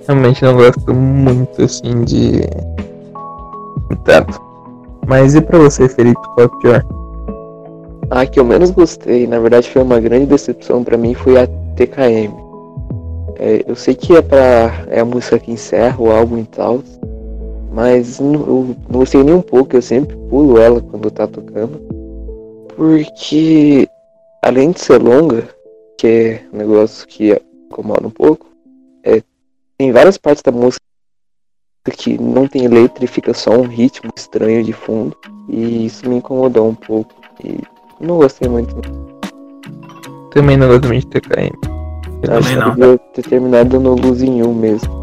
[0.06, 2.42] realmente não gosto muito assim de.
[4.04, 4.40] Tanto.
[5.06, 6.84] Mas e pra você, Felipe, qual é o pior?
[8.10, 11.46] A que eu menos gostei, na verdade foi uma grande decepção pra mim, foi a
[11.76, 12.32] TKM.
[13.38, 14.84] É, eu sei que é pra.
[14.88, 16.80] é a música que encerra o álbum e tal.
[17.74, 21.80] Mas não- eu não gostei nem um pouco, eu sempre pulo ela quando tá tocando.
[22.76, 23.88] Porque
[24.42, 25.48] além de ser longa,
[25.98, 28.46] que é um negócio que incomoda um pouco,
[29.04, 29.22] é,
[29.78, 30.80] tem várias partes da música
[31.96, 35.16] que não tem letra e fica só um ritmo estranho de fundo.
[35.48, 37.14] E isso me incomodou um pouco.
[37.44, 37.58] E
[38.00, 38.74] não gostei muito.
[40.32, 41.50] Também não gosto muito de TKM.
[42.22, 42.70] Eu também não.
[42.74, 45.02] devia ter terminado no Luz em Um mesmo.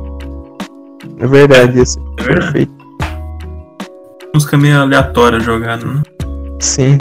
[1.19, 2.53] É verdade, isso É é verdade.
[2.53, 2.73] perfeito.
[4.34, 6.01] música meio aleatória jogada, né?
[6.62, 6.97] Sim.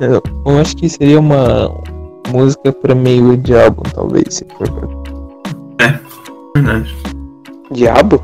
[0.00, 0.22] Eu,
[0.60, 1.70] acho que seria uma
[2.32, 4.68] música pra meio de álbum, talvez, se for
[5.78, 6.00] pra
[6.56, 6.94] Verdade.
[7.72, 8.22] Diabo?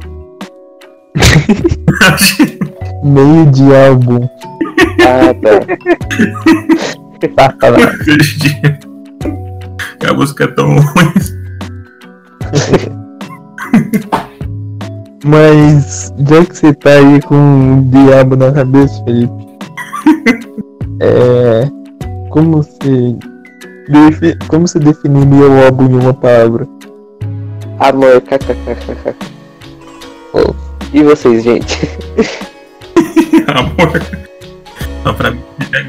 [3.02, 4.28] Meio de álbum.
[5.06, 5.50] Ah, tá.
[7.37, 7.76] Tá, tá lá.
[8.02, 8.62] Perdi.
[10.09, 11.12] A música é tão ruim.
[15.26, 19.50] Mas já que você tá aí com o diabo na cabeça, Felipe,
[21.00, 21.68] é.
[22.30, 23.16] Como você.
[23.88, 26.66] defi- como você definiria o álbum em uma palavra?
[27.78, 29.16] Amor, kkkk.
[30.32, 30.54] Oh.
[30.92, 31.88] E vocês, gente?
[33.48, 33.92] Amor.
[35.04, 35.40] Não, pra mim
[35.74, 35.86] é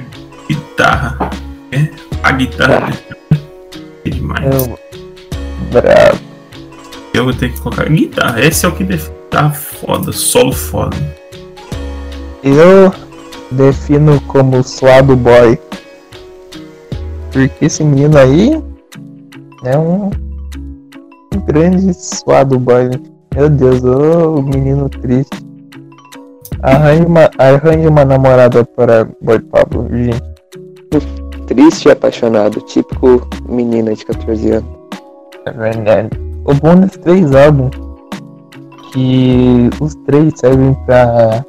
[0.48, 1.30] guitarra.
[1.72, 1.88] É?
[2.24, 2.94] A guitarra
[4.06, 4.46] é demais.
[4.46, 6.20] É, bravo.
[7.14, 8.40] Eu vou ter que colocar guitarra.
[8.44, 10.96] Esse é o que define tá foda, solo foda.
[12.44, 12.94] Eu
[13.52, 15.60] defino como suado boy.
[17.32, 18.62] Porque esse menino aí
[19.64, 20.10] é um,
[21.34, 22.90] um grande suado boy.
[23.36, 25.46] Meu Deus, ô menino triste.
[26.62, 30.22] Arranje uma, arranje uma namorada para Boy Pablo, gente.
[31.48, 34.70] Triste e apaixonado, típico menina de 14 anos.
[35.46, 36.10] É verdade.
[36.46, 37.72] O bom desses três álbuns
[38.94, 41.44] que os três servem pra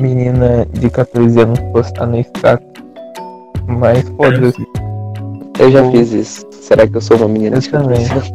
[0.00, 2.66] menina de 14 anos postar no status.
[3.66, 4.66] Mas foda-se.
[5.58, 6.46] Eu já fiz isso.
[6.52, 8.12] Será que eu sou uma menina Eu de 14 também.
[8.12, 8.32] anos?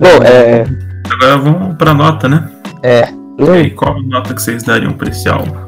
[0.00, 0.64] Bom, é.
[1.12, 2.50] Agora vamos pra nota, né?
[2.82, 3.04] É.
[3.38, 5.64] E aí, qual a nota que vocês dariam pra esse álbum?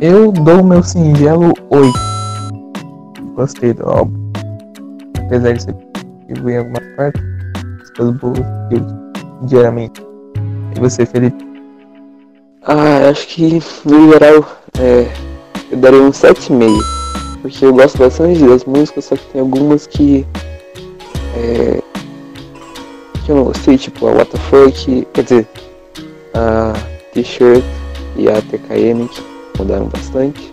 [0.00, 1.92] eu dou o meu singelo 8.
[3.36, 4.30] Gostei do álbum.
[5.26, 5.74] Apesar de ser
[6.28, 7.20] em alguma parte,
[7.82, 10.02] as coisas boas que eu diariamente.
[10.76, 11.53] E você, Felipe?
[12.66, 14.42] Ah, acho que no geral
[14.78, 15.12] é,
[15.70, 16.94] eu daria um 7,5.
[17.42, 20.26] Porque eu gosto bastante das músicas, só que tem algumas que.
[21.36, 21.82] É,
[23.24, 25.48] que eu não gostei, tipo a Fuck, quer dizer,
[26.32, 26.72] a
[27.12, 27.62] T-shirt
[28.16, 29.22] e a TKM que
[29.58, 30.52] mudaram bastante.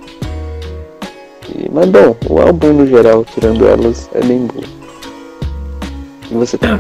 [1.48, 4.64] E, mas bom, o álbum no geral, tirando elas, é bem bom.
[6.30, 6.78] E você tá?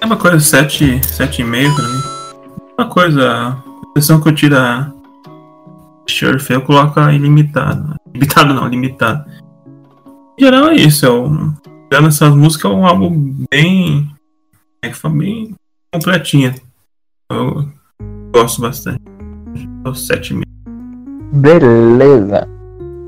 [0.00, 2.02] É uma coisa 7, 7,5 pra mim.
[2.78, 3.56] Uma coisa,
[3.94, 4.92] a sessão que eu tiro a
[6.08, 7.94] Surf, eu coloco a ilimitado.
[8.12, 9.24] Limitado não, limitado.
[10.38, 11.54] Em geral é isso, eu,
[11.88, 14.10] tirando essas músicas é um álbum bem.
[14.82, 15.54] É que foi bem
[15.92, 16.54] completinha.
[17.30, 17.68] Eu
[18.34, 19.00] gosto bastante.
[19.82, 20.42] Dou 7,5.
[21.34, 22.48] Beleza.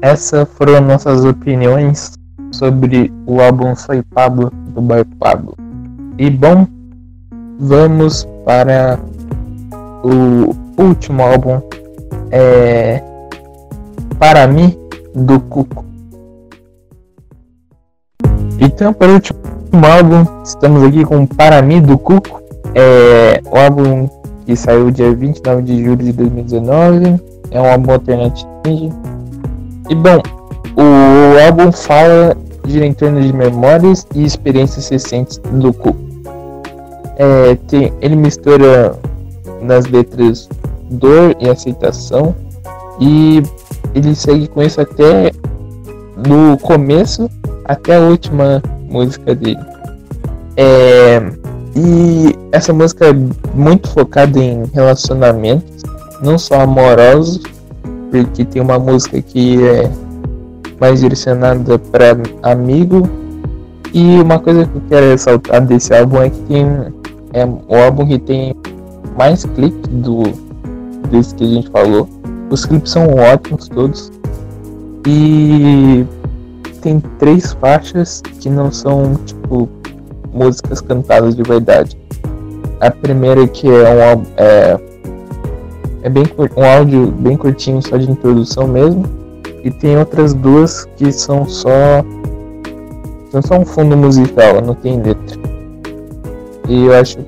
[0.03, 2.13] Essas foram nossas opiniões
[2.53, 5.57] sobre o álbum Soy Pablo do Bar Pablo.
[6.19, 6.67] E bom,
[7.59, 8.99] vamos para
[10.05, 11.61] o último álbum
[12.31, 13.03] é
[14.19, 14.79] Para mim
[15.15, 15.85] do Cuco.
[18.61, 19.39] Então, para o último
[19.85, 22.43] álbum, estamos aqui com Para mim do Cuco.
[22.75, 24.09] É o álbum
[24.47, 27.21] que saiu dia 29 de julho de 2019.
[27.51, 28.49] É um álbum alternativo.
[29.89, 30.21] E bom,
[30.77, 35.99] o álbum fala gira em torno de memórias e experiências recentes do Cuco.
[37.17, 38.99] É, tem, ele mistura
[39.61, 40.49] nas letras
[40.95, 42.35] dor e aceitação
[43.01, 43.43] e
[43.95, 45.33] ele segue com isso até
[46.17, 47.29] do começo
[47.65, 49.59] até a última música dele.
[50.57, 51.21] É,
[51.75, 53.13] e essa música é
[53.55, 55.83] muito focada em relacionamentos,
[56.23, 57.41] não só amorosos,
[58.11, 59.91] porque tem uma música que é
[60.81, 63.09] mais direcionada para amigo.
[63.93, 66.67] E uma coisa que eu quero ressaltar desse álbum é que tem
[67.33, 68.55] é o álbum que tem
[69.17, 70.23] mais clipes do
[71.15, 72.09] desse que a gente falou.
[72.51, 74.13] Os clipes são ótimos todos.
[75.07, 76.05] E
[76.81, 79.69] tem três faixas que não são tipo
[80.33, 81.97] músicas cantadas de verdade.
[82.81, 84.81] A primeira que é um é,
[86.03, 86.25] é bem
[86.57, 89.05] um áudio bem curtinho só de introdução mesmo.
[89.63, 92.05] E tem outras duas que são só
[93.31, 95.39] são só um fundo musical, não tem letra.
[96.69, 97.19] E eu acho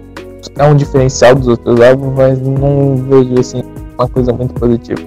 [0.59, 3.62] é um diferencial dos outros álbuns, mas não vejo assim
[3.99, 5.01] uma coisa muito positiva.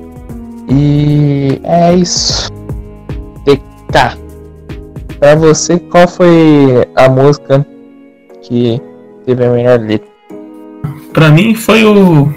[0.69, 2.49] E é isso.
[3.45, 4.17] TK.
[5.19, 7.65] Pra você, qual foi a música
[8.41, 8.81] que
[9.25, 10.09] teve a melhor letra?
[11.13, 12.31] Pra mim foi o.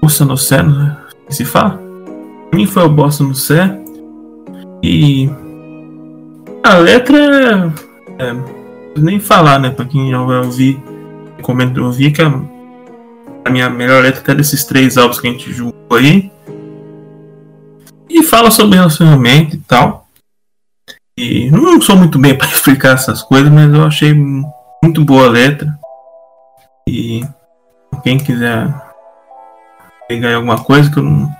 [0.00, 0.96] Bossa no Sé, né?
[1.28, 1.80] Se fala?
[2.50, 3.78] Pra mim foi o Bossa no Sé.
[4.82, 5.28] E.
[6.62, 7.72] A letra
[8.18, 8.30] é.
[8.30, 8.36] é
[8.96, 9.70] nem falar, né?
[9.70, 10.82] Pra quem já vai ouvir
[11.42, 12.28] comento, eu vi que a,
[13.46, 16.30] a minha melhor letra até desses três álbuns que a gente julgou aí.
[18.10, 20.06] E fala sobre relacionamento e tal.
[21.16, 24.12] E não sou muito bem para explicar essas coisas, mas eu achei
[24.82, 25.72] muito boa a letra.
[26.88, 27.24] E
[28.02, 28.68] quem quiser
[30.08, 31.36] pegar alguma coisa que eu não.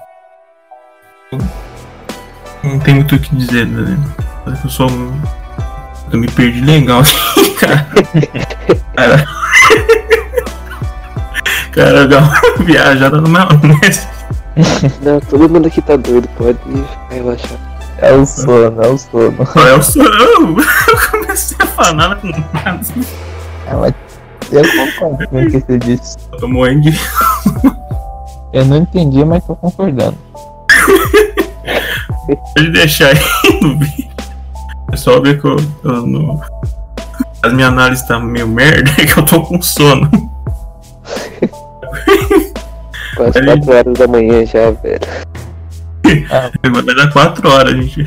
[2.62, 3.98] Não tenho muito o que dizer, né?
[4.46, 4.88] Eu sou.
[6.12, 7.02] Eu me perdi legal,
[7.58, 7.86] cara.
[8.94, 9.26] cara.
[11.76, 14.08] Cara, dá uma viajada no maionese.
[15.02, 16.58] Não, todo mundo aqui tá doido, pode
[17.10, 17.58] relaxar.
[17.98, 19.36] É o sono, é o sono.
[19.68, 20.56] É o sono.
[20.88, 22.80] Eu comecei a falar com nada.
[23.66, 23.94] É, mas
[24.50, 26.16] eu concordo com o que você disse.
[26.32, 26.98] Eu tô morrendo de.
[28.54, 30.16] Eu não entendi, mas tô concordando.
[32.54, 34.08] Pode deixar aí no vídeo.
[34.92, 36.40] É só ver que eu, eu no...
[37.42, 40.10] as minhas análises tá meio merda, é que eu tô com sono.
[43.16, 45.00] Quase 4 horas da manhã já, velho.
[46.30, 46.50] Ah,
[46.84, 48.06] Vai dar 4 horas, gente.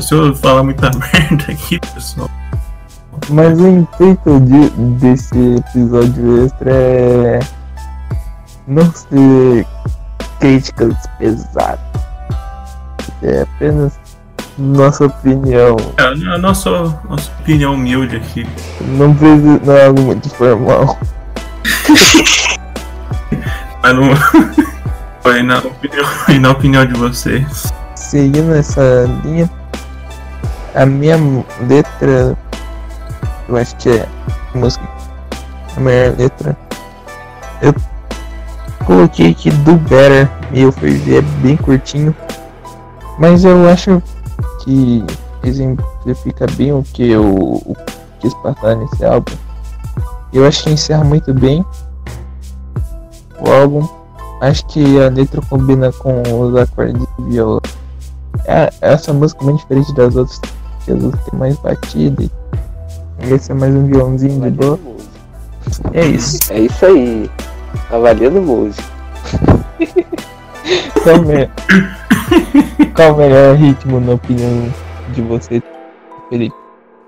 [0.00, 2.30] Se eu falar muita merda aqui, pessoal.
[3.30, 7.40] mas o intuito de, desse episódio extra é
[8.68, 9.66] não ser
[10.40, 11.80] críticas pesadas.
[13.22, 13.98] É apenas
[14.58, 15.76] nossa opinião.
[15.98, 16.70] É, a nossa,
[17.08, 18.46] nossa opinião humilde aqui.
[18.82, 20.98] Não precisa, não é algo muito formal.
[23.86, 24.16] Mas não.
[25.22, 26.06] Foi na opinião,
[26.40, 27.72] na opinião de vocês.
[27.94, 29.48] Seguindo essa linha,
[30.74, 31.16] a minha
[31.68, 32.36] letra,
[33.48, 34.08] eu acho que é
[34.54, 34.84] a música,
[35.76, 36.56] a melhor letra.
[37.62, 37.74] Eu
[38.84, 42.14] coloquei aqui do Better, e eu fui ver, bem curtinho,
[43.18, 44.02] mas eu acho
[44.64, 45.04] que
[45.44, 47.76] exemplifica bem o que eu o
[48.18, 49.32] que quis passar nesse álbum.
[50.32, 51.64] Eu acho que encerra muito bem
[53.40, 53.88] o álbum.
[54.40, 57.60] Acho que a letra combina com os acordes de viola.
[58.44, 60.40] É, essa música é bem diferente das outras,
[60.84, 62.22] que as outras tem mais batida.
[62.22, 62.30] e
[63.32, 64.78] Esse é mais um violãozinho de boa.
[65.92, 66.52] É isso.
[66.52, 67.30] É isso aí.
[67.90, 68.84] Avaliando música.
[71.02, 71.48] Também.
[72.94, 74.72] Qual o melhor ritmo na opinião
[75.14, 75.62] de você,
[76.28, 76.54] Felipe?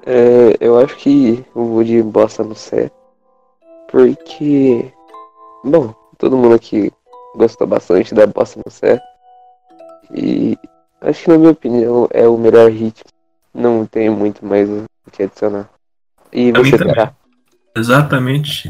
[0.06, 2.90] É, eu acho que eu vou de bossa no Sé.
[3.90, 4.92] Porque.
[5.64, 6.92] Bom, todo mundo aqui
[7.34, 9.00] gostou bastante da bossa no Sé.
[10.14, 10.58] E
[11.00, 13.10] acho que na minha opinião é o melhor ritmo.
[13.54, 15.68] Não tem muito mais o que adicionar.
[16.32, 17.12] E Pra você terá.
[17.76, 18.68] Exatamente.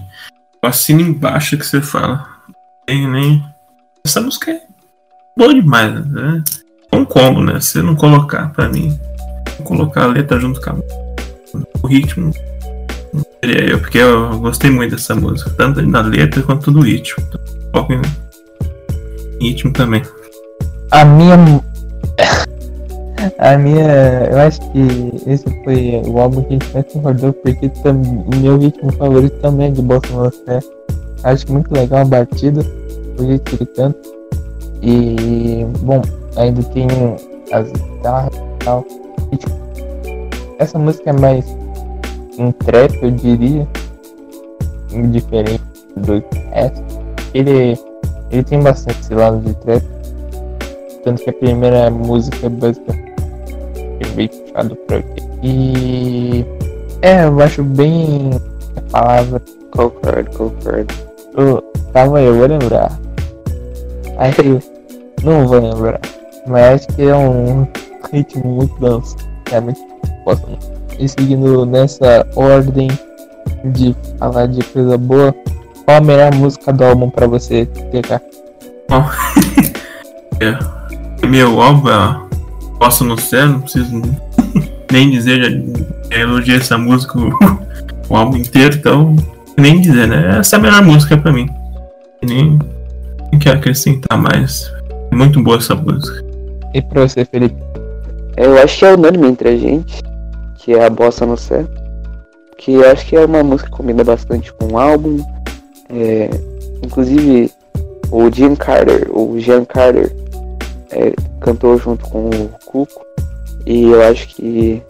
[0.62, 2.28] Eu assino embaixo que você fala.
[2.88, 3.44] Nem, nem.
[4.04, 4.60] Essa música é
[5.36, 6.44] boa demais, né?
[6.92, 7.60] É um combo, né?
[7.60, 8.98] Se não colocar, pra mim,
[9.64, 11.08] colocar a letra junto com a
[11.82, 12.32] o ritmo,
[13.42, 17.24] eu, porque eu gostei muito dessa música, tanto da letra quanto do ritmo.
[17.28, 17.40] Então,
[17.72, 20.02] foco em ritmo também.
[20.90, 21.36] A minha.
[23.38, 24.28] A minha.
[24.30, 28.58] Eu acho que esse foi o álbum que a gente mais concordou, porque o meu
[28.58, 30.60] ritmo favorito também é de Bossa Nova Sé.
[31.24, 32.64] Acho muito legal a batida,
[33.18, 33.98] o jeito que ele canta.
[34.82, 36.00] E, bom,
[36.36, 36.86] ainda tem
[37.52, 38.84] as guitarras e tal.
[39.32, 39.58] E, tipo,
[40.58, 41.44] essa música é mais
[42.38, 43.66] um trap, eu diria.
[45.10, 45.62] Diferente
[45.96, 46.82] do resto.
[47.34, 47.78] Ele,
[48.30, 49.84] ele tem bastante esse lado de trap.
[51.04, 53.08] Tanto que a primeira música é basicamente
[54.00, 55.22] é bem puxado pra aqui.
[55.42, 56.44] E
[57.02, 58.30] é, eu acho bem
[58.76, 59.42] a palavra.
[59.72, 60.94] Concordo, concordo.
[61.36, 62.98] Eu, tava eu vou lembrar.
[64.34, 66.00] Que não vou lembrar.
[66.46, 67.66] Mas acho que é um
[68.12, 69.16] ritmo muito danço.
[69.52, 69.80] É muito
[70.24, 70.77] gosto muito.
[70.98, 72.88] E seguindo nessa ordem
[73.64, 75.34] de falar de coisa boa,
[75.84, 78.20] qual a melhor música do álbum pra você, TK?
[80.40, 80.56] É.
[81.26, 82.28] Meu álbum, é
[82.78, 84.00] Posso no Céu, não preciso
[84.90, 85.66] nem dizer,
[86.10, 87.18] já elogiei essa música
[88.08, 89.16] o, álbum inteiro, então
[89.58, 90.38] nem dizer, né?
[90.38, 91.48] Essa é a melhor música pra mim.
[92.22, 92.58] Nem,
[93.30, 94.72] nem quero acrescentar mais.
[95.10, 96.24] É muito boa essa música.
[96.72, 97.56] E pra você, Felipe?
[98.36, 100.00] Eu acho que é unânime entre a gente,
[100.68, 101.66] que é a Bossa no Céu.
[102.58, 105.16] Que acho que é uma música que combina bastante com o álbum.
[105.88, 106.28] É,
[106.84, 107.50] inclusive,
[108.10, 110.14] o Jim Carter, o Jean Carter,
[110.90, 113.02] é, cantou junto com o Cuco.
[113.64, 114.82] E eu acho que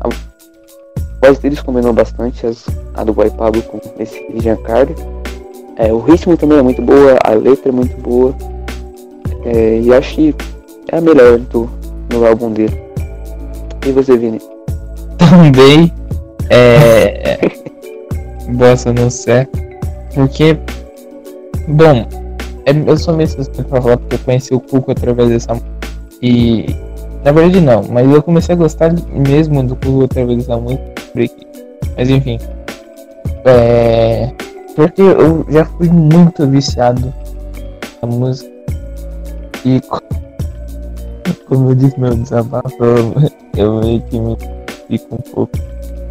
[0.00, 0.08] a
[1.26, 2.64] voz deles combinou bastante, as,
[2.94, 4.96] a do Boy Pablo com esse Jean Carter.
[5.76, 8.34] É, o ritmo também é muito boa, a letra é muito boa.
[9.44, 10.34] É, e acho que
[10.90, 11.68] é a melhor do,
[12.10, 12.80] no álbum dele.
[13.86, 14.53] E você, Vini?
[15.18, 15.92] Também
[16.50, 17.38] é
[18.52, 19.48] bossa no sé
[20.14, 20.56] porque
[21.68, 22.06] bom
[22.66, 25.56] é- eu sou meio suspeito pra falar porque eu conheci o Cuco através dessa
[26.22, 26.66] e
[27.24, 30.82] na verdade não mas eu comecei a gostar mesmo do Cuco através dessa música
[31.96, 32.38] mas enfim
[33.46, 34.30] é
[34.76, 37.12] porque eu já fui muito viciado
[38.02, 38.50] na música
[39.64, 40.02] e co-
[41.48, 42.76] como eu disse meu desabafo
[43.56, 44.36] eu meio que me
[44.98, 45.52] fico um pouco.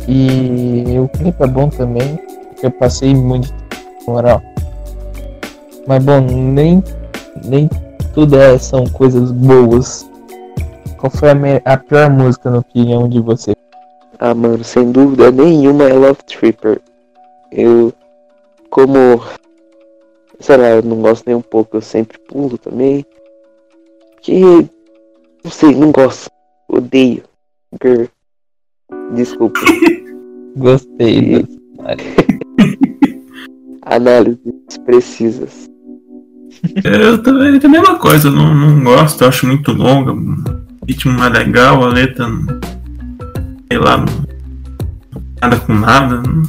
[0.07, 2.17] E o clipe é bom também,
[2.49, 4.41] porque eu passei muito tempo, moral.
[5.87, 6.83] Mas bom, nem,
[7.45, 7.69] nem
[8.13, 10.09] tudo é, são coisas boas.
[10.97, 13.53] Qual foi a, a pior música na opinião de você?
[14.19, 16.81] Ah, mano, sem dúvida nenhuma é Love Tripper.
[17.51, 17.93] Eu,
[18.69, 19.21] como,
[20.39, 23.05] sei lá, eu não gosto nem um pouco, eu sempre pulo também.
[24.13, 24.39] Porque,
[25.43, 26.29] não sei, não gosto.
[26.69, 27.23] Odeio.
[27.79, 28.09] Grr.
[29.15, 29.59] Desculpa.
[30.57, 31.45] Gostei.
[33.85, 34.37] Análises
[34.85, 35.69] precisas.
[36.83, 40.85] Eu também, é a mesma coisa, eu não, não gosto, eu acho muito longa, o
[40.87, 42.45] ritmo não é legal, a letra, não-
[43.69, 44.05] sei lá, não,
[45.41, 46.21] nada com nada.
[46.21, 46.43] não-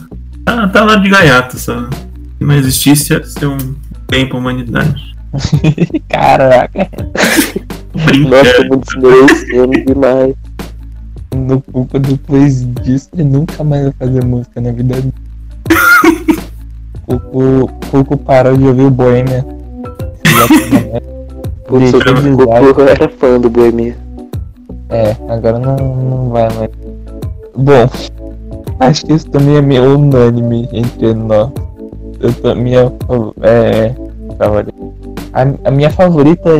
[0.45, 1.89] Tá, tá lá de gaiato, sabe?
[2.39, 3.57] Se não existisse, ia ser um
[4.11, 5.03] bem pra humanidade.
[6.11, 6.89] Caraca,
[8.29, 10.35] Nossa, muito desmerecendo demais.
[11.35, 15.13] No Cuco depois disso ele nunca mais vai fazer música na vida dele.
[17.07, 19.45] Cuco, Cuco parou de ouvir o Boêmia.
[21.71, 23.97] Eu era fã do Boemia.
[24.91, 26.71] É, agora não, não vai mais.
[27.57, 27.89] Bom,
[28.81, 31.51] acho que isso também é meio unânime entre nós.
[32.21, 32.93] Eu tô, minha
[33.43, 33.93] é,
[34.39, 34.73] favorita.
[35.33, 36.51] A, a minha favorita,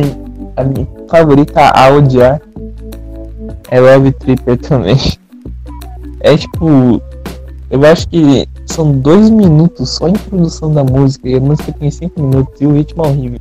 [0.57, 2.41] a minha favorita a odiar
[3.69, 4.97] é Love Tripper também.
[6.21, 7.01] É tipo,
[7.69, 11.91] eu acho que são dois minutos só a introdução da música e a música tem
[11.91, 13.39] cinco minutos e o ritmo é horrível.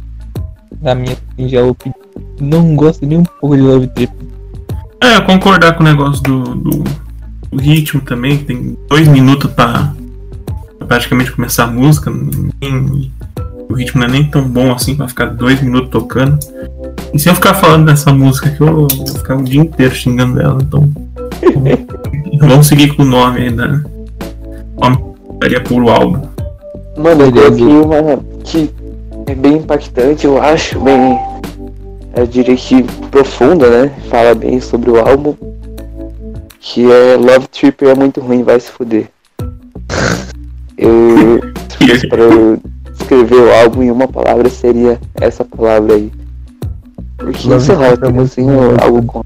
[0.82, 1.98] Na minha singela opinião,
[2.40, 4.26] não gosto nem um pouco de Love Tripper.
[5.00, 6.84] É, concordar com o negócio do, do,
[7.50, 9.94] do ritmo também, que tem dois minutos pra,
[10.78, 12.10] pra praticamente começar a música.
[13.68, 16.38] O ritmo não é nem tão bom assim pra ficar dois minutos tocando.
[17.12, 20.40] E se eu ficar falando dessa música aqui, eu vou ficar o dia inteiro xingando
[20.40, 20.90] ela, então.
[22.40, 23.84] Vamos seguir com o nome ainda, né?
[24.78, 24.98] Nome
[25.40, 26.20] daria puro álbum.
[26.96, 27.56] Mano, eu Beleza.
[27.56, 28.70] coloquei uma que
[29.26, 31.18] é bem impactante, eu acho, bem.
[32.16, 33.92] Eu diria que profunda, né?
[34.08, 35.34] Fala bem sobre o álbum.
[36.60, 39.08] Que é Love Tripper é muito ruim, vai se fuder.
[40.76, 41.40] Eu.
[42.08, 42.58] Pra eu
[43.04, 46.10] descrever o álbum em uma palavra, seria essa palavra aí.
[47.18, 48.76] Porque Love sei lá, eu é tenho assim ruim.
[48.80, 49.22] algo com.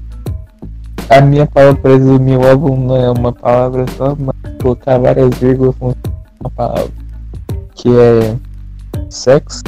[1.09, 5.35] A minha palavra pra resumir o álbum não é uma palavra só, mas colocar várias
[5.39, 5.95] vírgulas com
[6.39, 6.91] uma palavra.
[7.73, 8.35] Que é
[9.09, 9.63] sexo,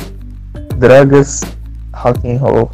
[0.78, 1.42] drogas,
[1.94, 2.70] rock and roll.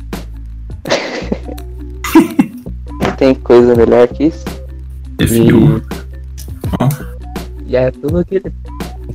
[3.17, 4.43] Tem coisa melhor que isso?
[5.15, 5.81] Definiu.
[7.65, 8.53] E é tudo que ele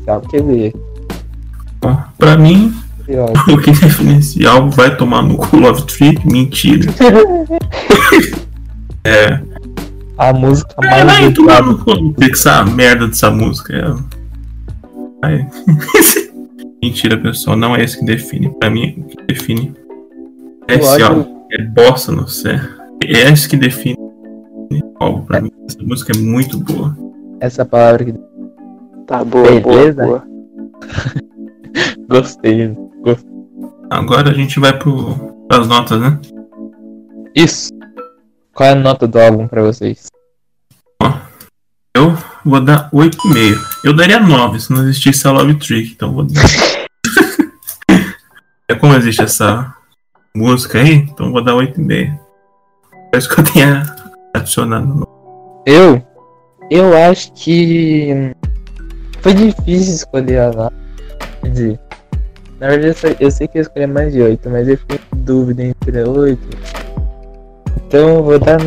[0.05, 0.27] sabe.
[0.29, 0.75] Quer dizer,
[1.83, 2.73] Bom, pra mim,
[3.53, 6.91] o que define esse álbum vai tomar no cu Love Trip, mentira.
[9.05, 9.41] É,
[10.17, 13.97] a música é mais vai tomar no Love Trip, essa merda dessa música.
[15.25, 15.47] É...
[16.83, 18.51] Mentira, pessoal, não é esse que define.
[18.59, 19.75] Pra mim, o que define
[20.69, 21.03] é esse.
[21.03, 22.59] É bossa no céu.
[23.05, 25.51] É esse que define o álbum pra mim.
[25.69, 26.97] Essa música é muito boa.
[27.41, 28.15] Essa palavra que
[29.07, 30.05] Tá boa, boa, Beleza.
[30.05, 30.23] boa.
[32.13, 32.77] Gostei.
[33.91, 35.15] Agora a gente vai pro,
[35.49, 36.21] pras notas, né?
[37.35, 37.71] Isso.
[38.55, 40.07] Qual é a nota do álbum pra vocês?
[41.95, 43.81] Eu vou dar 8,5.
[43.85, 46.43] Eu daria 9 se não existisse a Love Trick, então vou dar.
[48.69, 49.75] é como existe essa
[50.35, 52.19] música aí, então vou dar 8,5.
[53.15, 53.97] É isso que eu tenha
[54.35, 55.07] adicionado.
[55.67, 56.03] Eu?
[56.71, 58.35] Eu acho que
[59.21, 60.83] foi difícil escolher a nota.
[61.43, 61.81] Quer dizer,
[62.63, 65.01] na verdade eu sei, eu sei que eu escolhi mais de 8, mas eu fiquei
[65.13, 66.39] em dúvida entre 8.
[67.77, 68.59] Então eu vou dar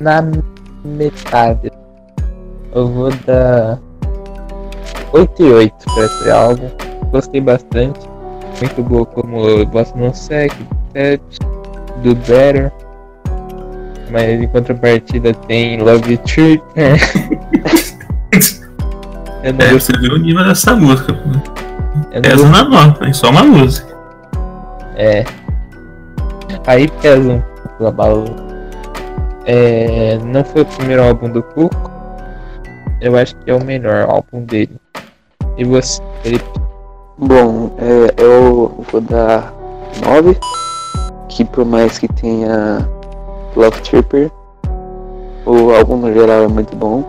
[0.00, 0.22] na
[0.82, 1.70] metade.
[2.74, 3.78] Eu vou dar
[5.12, 6.70] 8 e 8 pra esse álbum.
[7.10, 8.00] Gostei bastante.
[8.62, 10.50] Muito boa como Bossa No Sec,
[10.94, 11.20] Set,
[12.02, 12.72] Do Better.
[14.10, 16.64] Mas em contrapartida tem Love Trip.
[19.44, 21.12] eu não você viu o nível dessa música.
[21.12, 21.63] pô.
[21.94, 23.94] Não Pesa na nota, é só uma música.
[24.96, 25.24] É.
[26.66, 28.44] Aí pesa pouco a balança.
[29.46, 31.90] É, não foi o primeiro álbum do Cuco.
[33.00, 34.76] Eu acho que é o melhor álbum dele.
[35.58, 36.44] E você, Felipe?
[37.18, 39.52] Bom, é, eu vou dar
[40.04, 40.36] 9.
[41.28, 42.88] Que por mais que tenha
[43.56, 44.30] Love Tripper,
[45.44, 47.04] o álbum no geral é muito bom.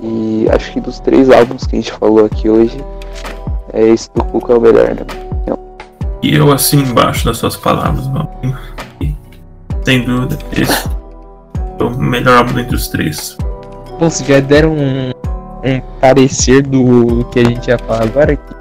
[0.00, 2.78] E acho que dos três álbuns que a gente falou aqui hoje,
[3.72, 5.06] é esse do Cuca é o melhor, né?
[6.22, 8.04] E eu assim embaixo das suas palavras.
[9.00, 9.14] E,
[9.84, 10.88] sem dúvida, esse
[11.78, 13.36] é o melhor álbum entre os três.
[14.00, 15.10] Bom, vocês já deram um,
[15.64, 18.36] um parecer do que a gente ia falar agora.
[18.36, 18.54] Que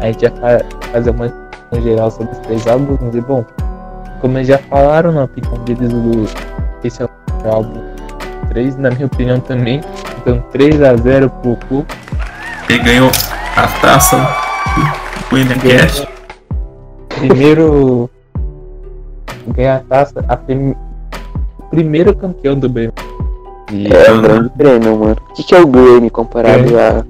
[0.00, 3.14] a gente ia fa- fazer uma discussão geral sobre os três álbuns.
[3.14, 3.44] E bom,
[4.20, 6.26] como eles já falaram na opinião deles, o,
[6.84, 7.80] esse é o álbum
[8.48, 9.80] 3, na minha opinião também.
[10.18, 11.86] Então 3x0 pro Cuco.
[12.68, 13.10] Ele ganhou
[13.56, 14.16] a taça
[15.30, 16.06] Bohemian Cast.
[17.08, 18.10] Primeiro
[19.48, 20.74] ganhar a taça, a prim-
[21.70, 22.92] primeiro campeão do BM.
[23.72, 25.16] E É um grande prêmio, mano.
[25.30, 27.04] O que, que é o Grammy comparado à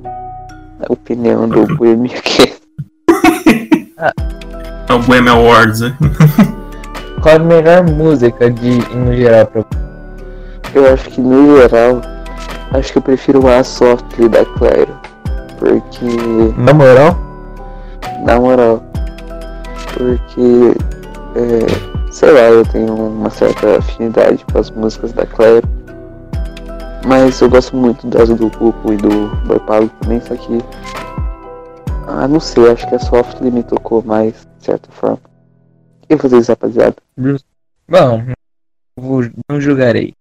[0.87, 2.55] à opinião do Bohemian Rhapsody?
[4.89, 5.97] É o Bohemian Awards, né?
[7.23, 9.65] qual a melhor música de no geral pra
[10.75, 12.01] Eu acho que no geral,
[12.73, 14.95] acho que eu prefiro a Softly da Clairo.
[15.59, 16.05] Porque
[16.59, 17.17] Na moral?
[18.23, 18.83] Na moral.
[19.93, 20.75] Porque,
[21.37, 25.67] é, sei lá, eu tenho uma certa afinidade com as músicas da Claire.
[27.07, 30.59] Mas eu gosto muito das do Cuco e do Boy Paulo também, só que.
[32.07, 35.21] Ah, não sei, acho que a Softly me tocou mais, de certa forma.
[36.09, 36.97] E vocês, rapaziada?
[37.89, 38.23] Bom,
[39.49, 40.15] não julgarei.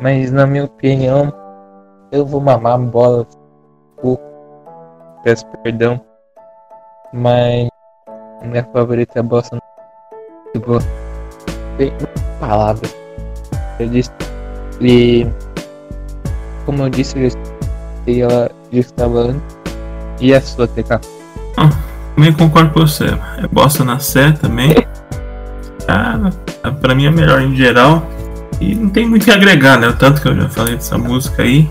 [0.00, 1.32] Mas na minha opinião,
[2.10, 3.26] eu vou mamar bola
[4.00, 4.22] pouco.
[5.22, 6.00] Peço perdão.
[7.14, 7.68] Mas
[8.42, 9.56] a minha favorita é bossa
[10.66, 10.80] boa.
[11.78, 12.88] Tem uma palavra.
[13.78, 14.10] Eu disse.
[14.80, 15.24] E
[16.66, 19.58] como eu disse, eu escutei ela já estava antes.
[20.20, 21.00] E a sua TK?
[22.16, 23.06] Também concordo com você.
[23.38, 24.74] É bossa na sé também.
[25.86, 26.18] Ah,
[26.82, 28.02] pra mim é melhor em geral.
[28.60, 29.86] E não tem muito que agregar, né?
[29.86, 31.70] O tanto que eu já falei dessa música aí.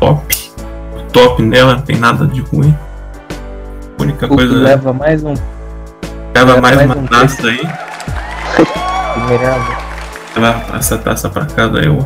[0.00, 0.52] Top.
[0.96, 2.76] O top nela, não tem nada de ruim.
[4.02, 4.52] A única O coisa.
[4.52, 5.28] leva mais um
[6.34, 7.60] leva leva mais mais uma um taça aí.
[9.28, 9.82] melhor música.
[10.34, 12.04] Levar essa taça pra casa eu.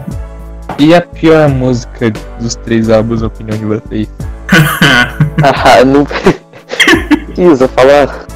[0.79, 4.09] E a pior música dos três álbuns, na opinião de vocês?
[5.43, 6.05] Ah, não
[7.35, 8.27] precisa falar.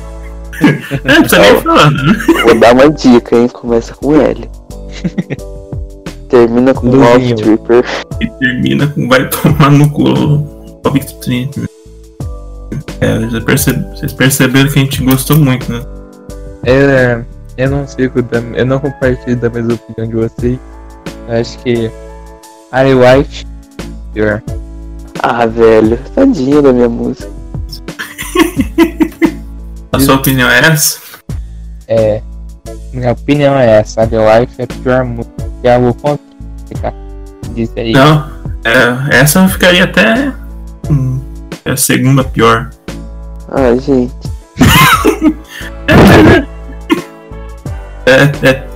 [0.63, 2.13] É, não precisa nem falar, né?
[2.45, 3.49] Vou dar uma dica, hein?
[3.49, 4.51] Começa com L.
[6.29, 6.89] Termina com.
[6.89, 7.85] Love Tripper.
[8.21, 10.05] E termina com vai tomar no cu.
[10.83, 11.57] Bob Street.
[13.01, 13.19] É,
[13.97, 15.81] vocês perceberam que a gente gostou muito, né?
[16.65, 17.23] É,
[17.57, 20.59] eu não sigo, da, eu não compartilho da mesma opinião de vocês.
[21.29, 21.91] Eu acho que
[22.73, 23.47] Harry White,
[24.13, 24.43] pior.
[25.23, 27.31] Ah, velho, tadinha da minha música.
[29.93, 30.99] A sua opinião é essa?
[31.89, 32.23] É,
[32.93, 35.35] minha opinião é essa, Harry White é a pior música.
[35.61, 36.25] Que é algo contra.
[36.69, 36.95] fica-
[37.55, 37.93] Diz aí.
[37.93, 38.31] Não.
[38.65, 40.33] É, essa ficaria até.
[40.91, 41.19] hum,
[41.65, 42.71] é a segunda pior.
[43.51, 44.15] Ah, gente.
[48.07, 48.67] É, é.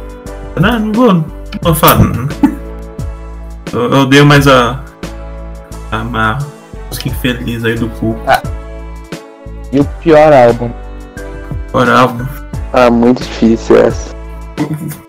[0.60, 1.14] Não, não vou.
[1.14, 1.24] Não
[1.60, 2.06] vou falar.
[3.72, 4.80] Eu, eu odeio mais a.
[5.90, 6.38] A, a
[6.88, 8.14] música infeliz aí do cu.
[9.72, 10.70] E o pior álbum?
[11.72, 12.24] Fora álbum.
[12.72, 14.14] Ah, muito difícil essa.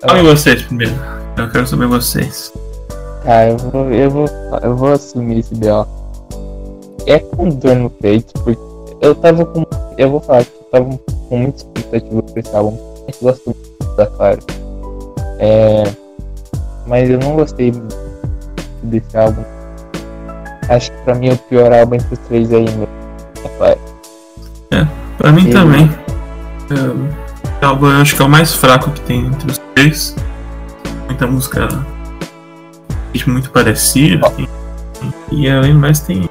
[0.02, 0.96] Falem vocês primeiro.
[1.38, 2.52] Eu quero saber vocês.
[3.24, 4.26] Tá, eu vou, eu vou,
[4.64, 5.86] eu vou assumir esse B.O.
[7.06, 8.62] É com dor no peito, porque
[9.02, 9.66] eu tava com.
[9.98, 12.78] Eu vou falar que eu tava com muita expectativa pra esse álbum.
[13.08, 14.40] Eu gosto muito da Clara.
[15.40, 15.84] É.
[16.88, 17.72] Mas eu não gostei
[18.84, 19.44] desse álbum.
[20.70, 22.88] Acho que pra mim o pior álbum entre os três ainda.
[23.44, 23.78] É Clara.
[25.18, 25.90] Pra mim Eu- também.
[26.70, 30.16] É, o álbum eu acho que é o mais fraco que tem entre os três.
[31.06, 31.68] Muita música.
[33.28, 34.30] muito parecido.
[34.32, 34.48] tem-
[35.32, 36.28] e além mais tem,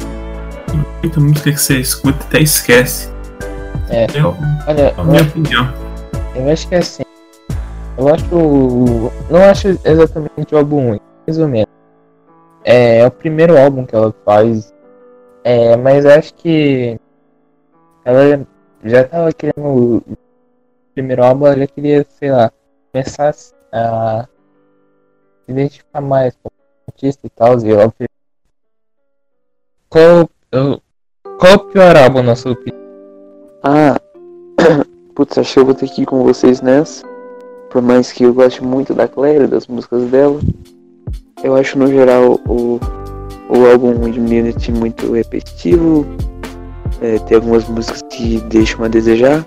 [0.74, 3.08] tem muita música que você escuta e até esquece.
[3.88, 4.06] É.
[4.14, 4.34] Eu,
[4.66, 5.72] Olha, a minha opinião.
[6.34, 7.02] Eu acho que é assim.
[7.96, 8.24] Eu acho.
[9.30, 11.72] Não acho exatamente o álbum ruim, mais ou menos.
[12.64, 14.72] É, é o primeiro álbum que ela faz.
[15.44, 16.98] É, mas acho que.
[18.04, 18.46] Ela
[18.82, 19.58] já tava querendo.
[19.58, 20.16] O
[20.94, 22.50] primeiro álbum ela já queria, sei lá,
[22.92, 23.34] começar
[23.72, 24.26] a
[25.42, 26.52] se identificar mais com o
[26.88, 27.58] artista e tal.
[27.60, 28.08] E ela fez-
[30.54, 30.80] Qual,
[31.36, 32.80] qual o pior álbum na sua opinião?
[33.64, 34.00] Ah,
[35.12, 37.04] putz, acho que eu vou ter que ir com vocês nessa.
[37.70, 40.38] Por mais que eu goste muito da Claire, das músicas dela.
[41.42, 42.78] Eu acho no geral o,
[43.48, 44.20] o álbum de
[44.70, 46.06] muito repetitivo.
[47.00, 49.44] É, tem algumas músicas que deixam a desejar.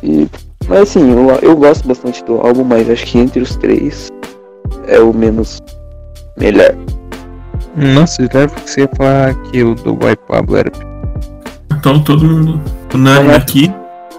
[0.00, 0.28] E,
[0.68, 4.12] mas assim, eu, eu gosto bastante do álbum, mas acho que entre os três
[4.86, 5.60] é o menos
[6.38, 6.85] melhor.
[7.76, 10.72] Nossa, eu lembro que você ia falar que o do White Pablo era
[11.78, 12.60] Então todo mundo
[12.94, 13.36] unânime É.
[13.36, 13.72] aqui.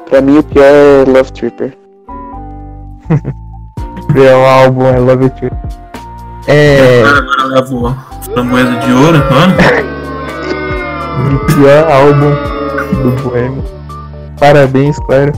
[0.10, 1.78] Pra mim o pior é Love Tripper.
[4.16, 5.49] É o álbum I Love Too.
[6.47, 7.01] É.
[7.03, 7.97] Agora eu levo
[8.34, 9.53] framboesa de ouro, mano.
[11.36, 12.32] O pior álbum
[13.03, 13.64] do Boêmio.
[14.39, 15.34] Parabéns, claro.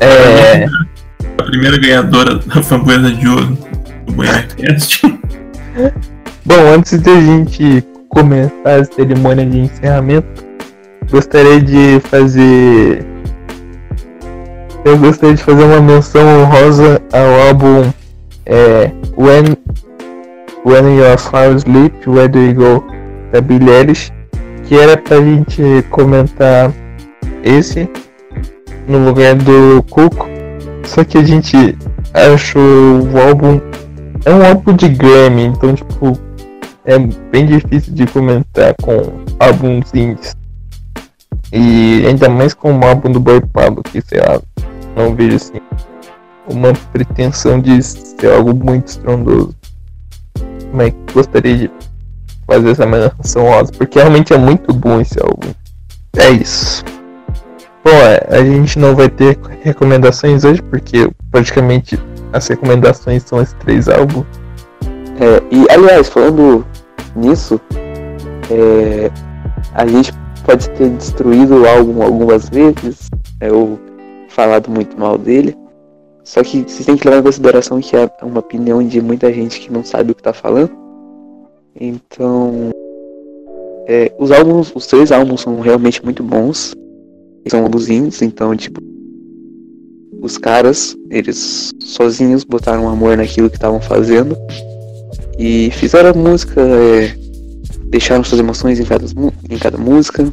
[0.00, 0.64] É.
[1.38, 3.58] A primeira ganhadora da framboesa de ouro
[4.06, 5.02] do Buenacast.
[6.46, 10.44] Bom, antes de a gente começar a cerimônia de encerramento,
[11.10, 13.02] gostaria de fazer.
[14.84, 17.90] Eu gostaria de fazer uma menção honrosa ao álbum
[18.44, 19.56] é, When,
[20.66, 22.84] When Your Flowers Sleep, Where Do You Go,
[23.32, 24.12] da Billie Eilish,
[24.64, 26.70] que era pra gente comentar
[27.42, 27.88] esse
[28.86, 30.28] no lugar do Cuco,
[30.84, 31.74] só que a gente
[32.12, 33.58] achou o álbum
[34.26, 36.18] é um álbum de Grammy, então tipo
[36.84, 40.36] é bem difícil de comentar com álbuns indies.
[41.52, 44.40] E ainda mais com um álbum do Boy Pablo, que sei lá,
[44.96, 45.60] não vejo assim
[46.48, 49.54] uma pretensão de ser algo muito estrondoso.
[50.72, 51.70] Mas gostaria de
[52.46, 55.54] fazer essa menção rosa, porque realmente é muito bom esse álbum.
[56.16, 56.84] É isso.
[57.84, 61.98] Bom, é, a gente não vai ter recomendações hoje, porque praticamente
[62.32, 64.26] as recomendações são esses três álbuns.
[65.20, 66.66] É, e aliás, falando
[67.16, 67.60] nisso,
[68.50, 69.10] é,
[69.72, 70.12] a gente
[70.44, 73.08] pode ter destruído o álbum algumas vezes,
[73.40, 73.78] é, ou
[74.28, 75.56] falado muito mal dele.
[76.22, 79.60] Só que vocês têm que levar em consideração que é uma opinião de muita gente
[79.60, 80.70] que não sabe o que tá falando.
[81.78, 82.70] Então,
[83.86, 86.74] é, os álbuns, os três álbuns são realmente muito bons.
[87.46, 88.80] São indies, então, tipo,
[90.22, 94.34] os caras, eles sozinhos botaram amor naquilo que estavam fazendo
[95.38, 97.14] e fizeram a música, é,
[97.86, 99.06] deixaram suas emoções em cada,
[99.50, 100.24] em cada música.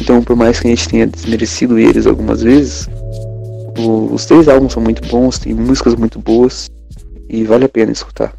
[0.00, 2.88] Então, por mais que a gente tenha desmerecido eles algumas vezes,
[3.78, 6.68] O- os três álbuns são muito bons, tem músicas muito boas
[7.28, 8.34] e vale a pena escutar.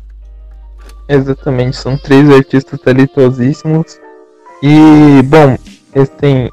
[1.07, 3.97] Exatamente, são três artistas talentosíssimos.
[4.61, 5.57] E, bom,
[5.95, 6.49] eles têm.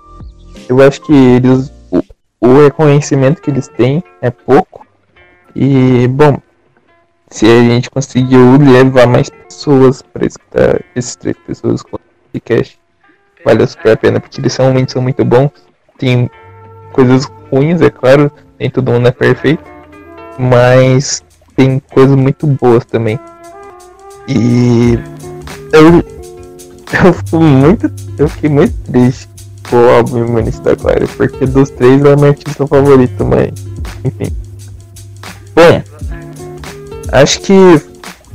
[0.69, 1.71] Eu acho que eles.
[1.91, 2.03] O,
[2.41, 4.87] o reconhecimento que eles têm é pouco.
[5.55, 6.39] E, bom,
[7.31, 12.01] se a gente conseguiu levar mais pessoas para escutar esses três pessoas com o
[12.33, 12.79] podcast,
[13.45, 15.51] vale super a pena, porque eles realmente são muito bons.
[15.99, 16.31] Tem
[16.93, 19.62] coisas ruins, é claro, nem todo mundo é perfeito,
[20.39, 21.22] mas
[21.55, 23.18] tem coisas muito boas também.
[24.26, 24.99] E
[25.72, 26.05] eu,
[27.05, 27.91] eu fico muito.
[28.18, 29.29] Eu fiquei muito triste
[29.68, 33.53] com o álbum Humanista da porque dos três é o meu artista favorito, mas
[34.05, 34.35] enfim.
[35.55, 35.83] Bom,
[37.13, 37.55] acho que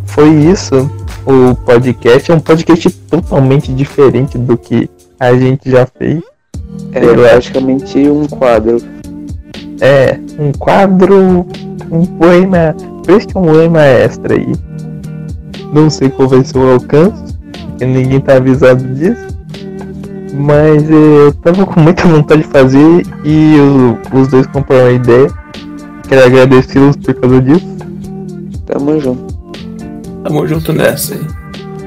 [0.06, 0.90] foi isso.
[1.26, 6.22] O podcast é um podcast totalmente diferente do que a gente já fez.
[6.92, 8.78] É Eu praticamente um quadro.
[9.80, 11.46] É, um quadro,
[11.92, 12.76] um poema, é
[13.38, 14.54] um poema extra aí.
[15.74, 17.34] Não sei qual vai ser o alcance,
[17.70, 19.28] porque ninguém tá avisado disso.
[20.36, 20.94] Mas eh,
[21.28, 25.30] eu tava com muita vontade de fazer e o- os dois compraram a ideia.
[26.08, 27.73] Quero agradecê-los por causa disso.
[28.66, 29.34] Tamo junto.
[30.24, 31.22] Tamo junto nessa aí.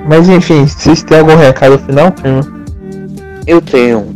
[0.08, 2.40] Mas enfim, vocês têm algum recado final, turma?
[3.46, 4.14] Eu tenho.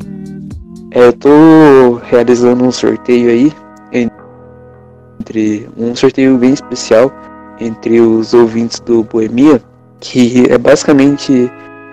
[0.93, 3.53] É, eu tô realizando um sorteio aí.
[3.93, 5.69] Entre.
[5.77, 7.13] Um sorteio bem especial
[7.61, 9.61] entre os ouvintes do Boemia.
[10.01, 11.51] Que é basicamente.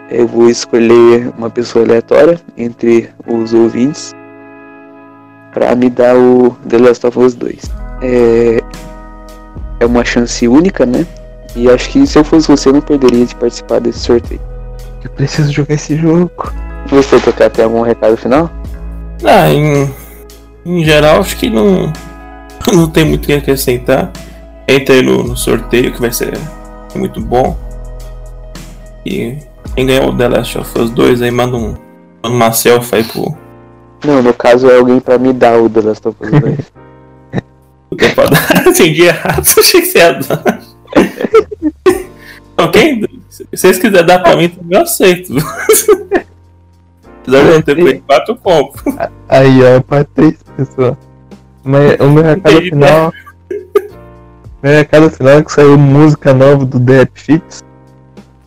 [0.09, 4.15] Eu vou escolher uma pessoa aleatória entre os ouvintes.
[5.53, 7.61] Pra me dar o The Last of Us 2.
[8.01, 8.61] É.
[9.79, 11.05] É uma chance única, né?
[11.55, 14.41] E acho que se eu fosse você, eu não perderia de participar desse sorteio.
[15.03, 16.53] Eu preciso jogar esse jogo.
[16.87, 18.49] Você tocar tem algum recado final?
[19.23, 19.91] Ah, em,
[20.65, 21.91] em geral, acho que não,
[22.73, 24.11] não tem muito o que acrescentar.
[24.67, 26.37] Entra aí no, no sorteio que vai ser
[26.95, 27.55] muito bom.
[29.05, 29.37] E
[29.75, 31.75] quem ganhar o The Last of Us 2 aí manda, um,
[32.23, 33.35] manda uma selfie aí pro.
[34.05, 36.57] Não, no caso é alguém pra me dar o The Last of Us 2.
[37.97, 38.67] dar.
[38.67, 40.61] Entendi errado, achei que você ia dar.
[42.59, 43.05] Ok?
[43.29, 45.39] Se vocês quiserem dar pra mim, também eu aceito.
[45.69, 45.85] Se
[47.23, 48.97] quiser não ter Play 4, eu compro.
[49.29, 50.97] Aí, ó, pra três pessoas.
[51.63, 53.13] Mas o meu recado final.
[54.63, 57.63] Meu recado final é que saiu música nova do The Fix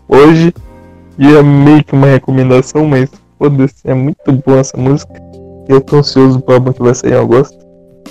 [0.09, 0.53] hoje.
[1.17, 5.13] E é meio que uma recomendação, mas foda-se, é muito boa essa música.
[5.69, 7.59] E eu tô ansioso pro álbum que vai sair em agosto.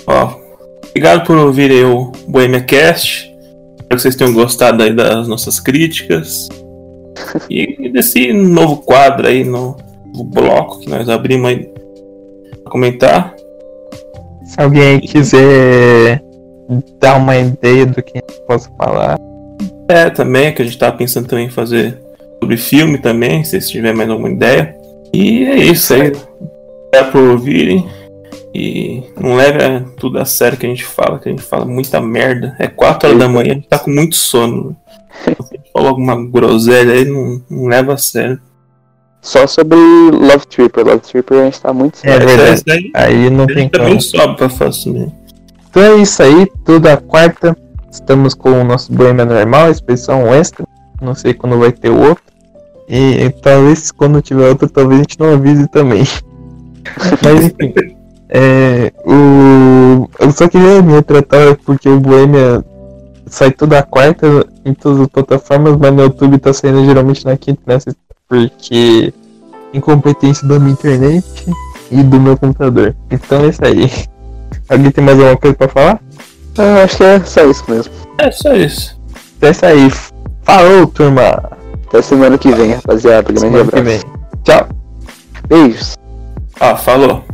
[0.06, 0.39] Ó,
[0.88, 3.30] obrigado por ouvirem o Bohemia Cast.
[3.72, 6.48] Espero que vocês tenham gostado aí das nossas críticas.
[7.48, 9.76] E desse novo quadro aí, no,
[10.14, 11.68] no bloco que nós abrimos aí
[12.62, 13.34] pra comentar.
[14.44, 16.22] Se alguém quiser
[17.00, 19.18] dar uma ideia do que eu posso falar,
[19.88, 21.98] É, também, que a gente tava pensando também em fazer
[22.40, 24.76] sobre filme também, se vocês tiverem mais alguma ideia.
[25.12, 26.12] E é isso aí.
[26.86, 27.86] Obrigado por ouvirem.
[28.54, 32.00] E não leve tudo a sério que a gente fala, que a gente fala muita
[32.00, 32.56] merda.
[32.58, 34.76] É 4 horas da manhã, a gente tá com muito sono.
[35.22, 38.40] Se a gente falou alguma groselha aí, não, não leva a sério.
[39.22, 40.84] Só sobre Love Tripper.
[40.86, 42.26] Love Tripper a gente tá muito É sério.
[42.26, 42.54] verdade.
[42.54, 43.70] Isso aí, aí não a tem como.
[43.70, 45.12] também sobe pra falar também.
[45.68, 47.56] Então é isso aí, toda quarta
[47.90, 50.66] estamos com o nosso Bohemia normal, expressão extra.
[51.00, 52.24] Não sei quando vai ter o outro.
[52.88, 56.02] E, e talvez quando tiver outro, talvez a gente não avise também.
[57.22, 57.96] Mas enfim.
[58.32, 62.64] É, o, eu só queria me tratar porque o Bohemia
[63.26, 67.80] sai toda quarta em todas as plataformas, mas no YouTube tá saindo geralmente na quinta
[67.80, 67.96] sexta,
[68.28, 69.12] porque
[69.74, 71.24] incompetência da minha internet
[71.90, 72.94] e do meu computador.
[73.10, 73.90] Então é isso aí.
[74.68, 76.00] Alguém tem mais alguma coisa pra falar?
[76.58, 77.92] Ah, acho que é só isso mesmo.
[78.18, 79.00] É só isso.
[79.36, 79.90] Então é isso aí.
[80.42, 81.42] Falou, turma.
[81.88, 83.22] Até semana que vem, rapaziada.
[83.32, 83.84] Grande Semana que abraço.
[83.84, 84.12] vem.
[84.44, 84.68] Tchau.
[85.48, 85.96] Beijos.
[86.60, 87.24] Ó, falou.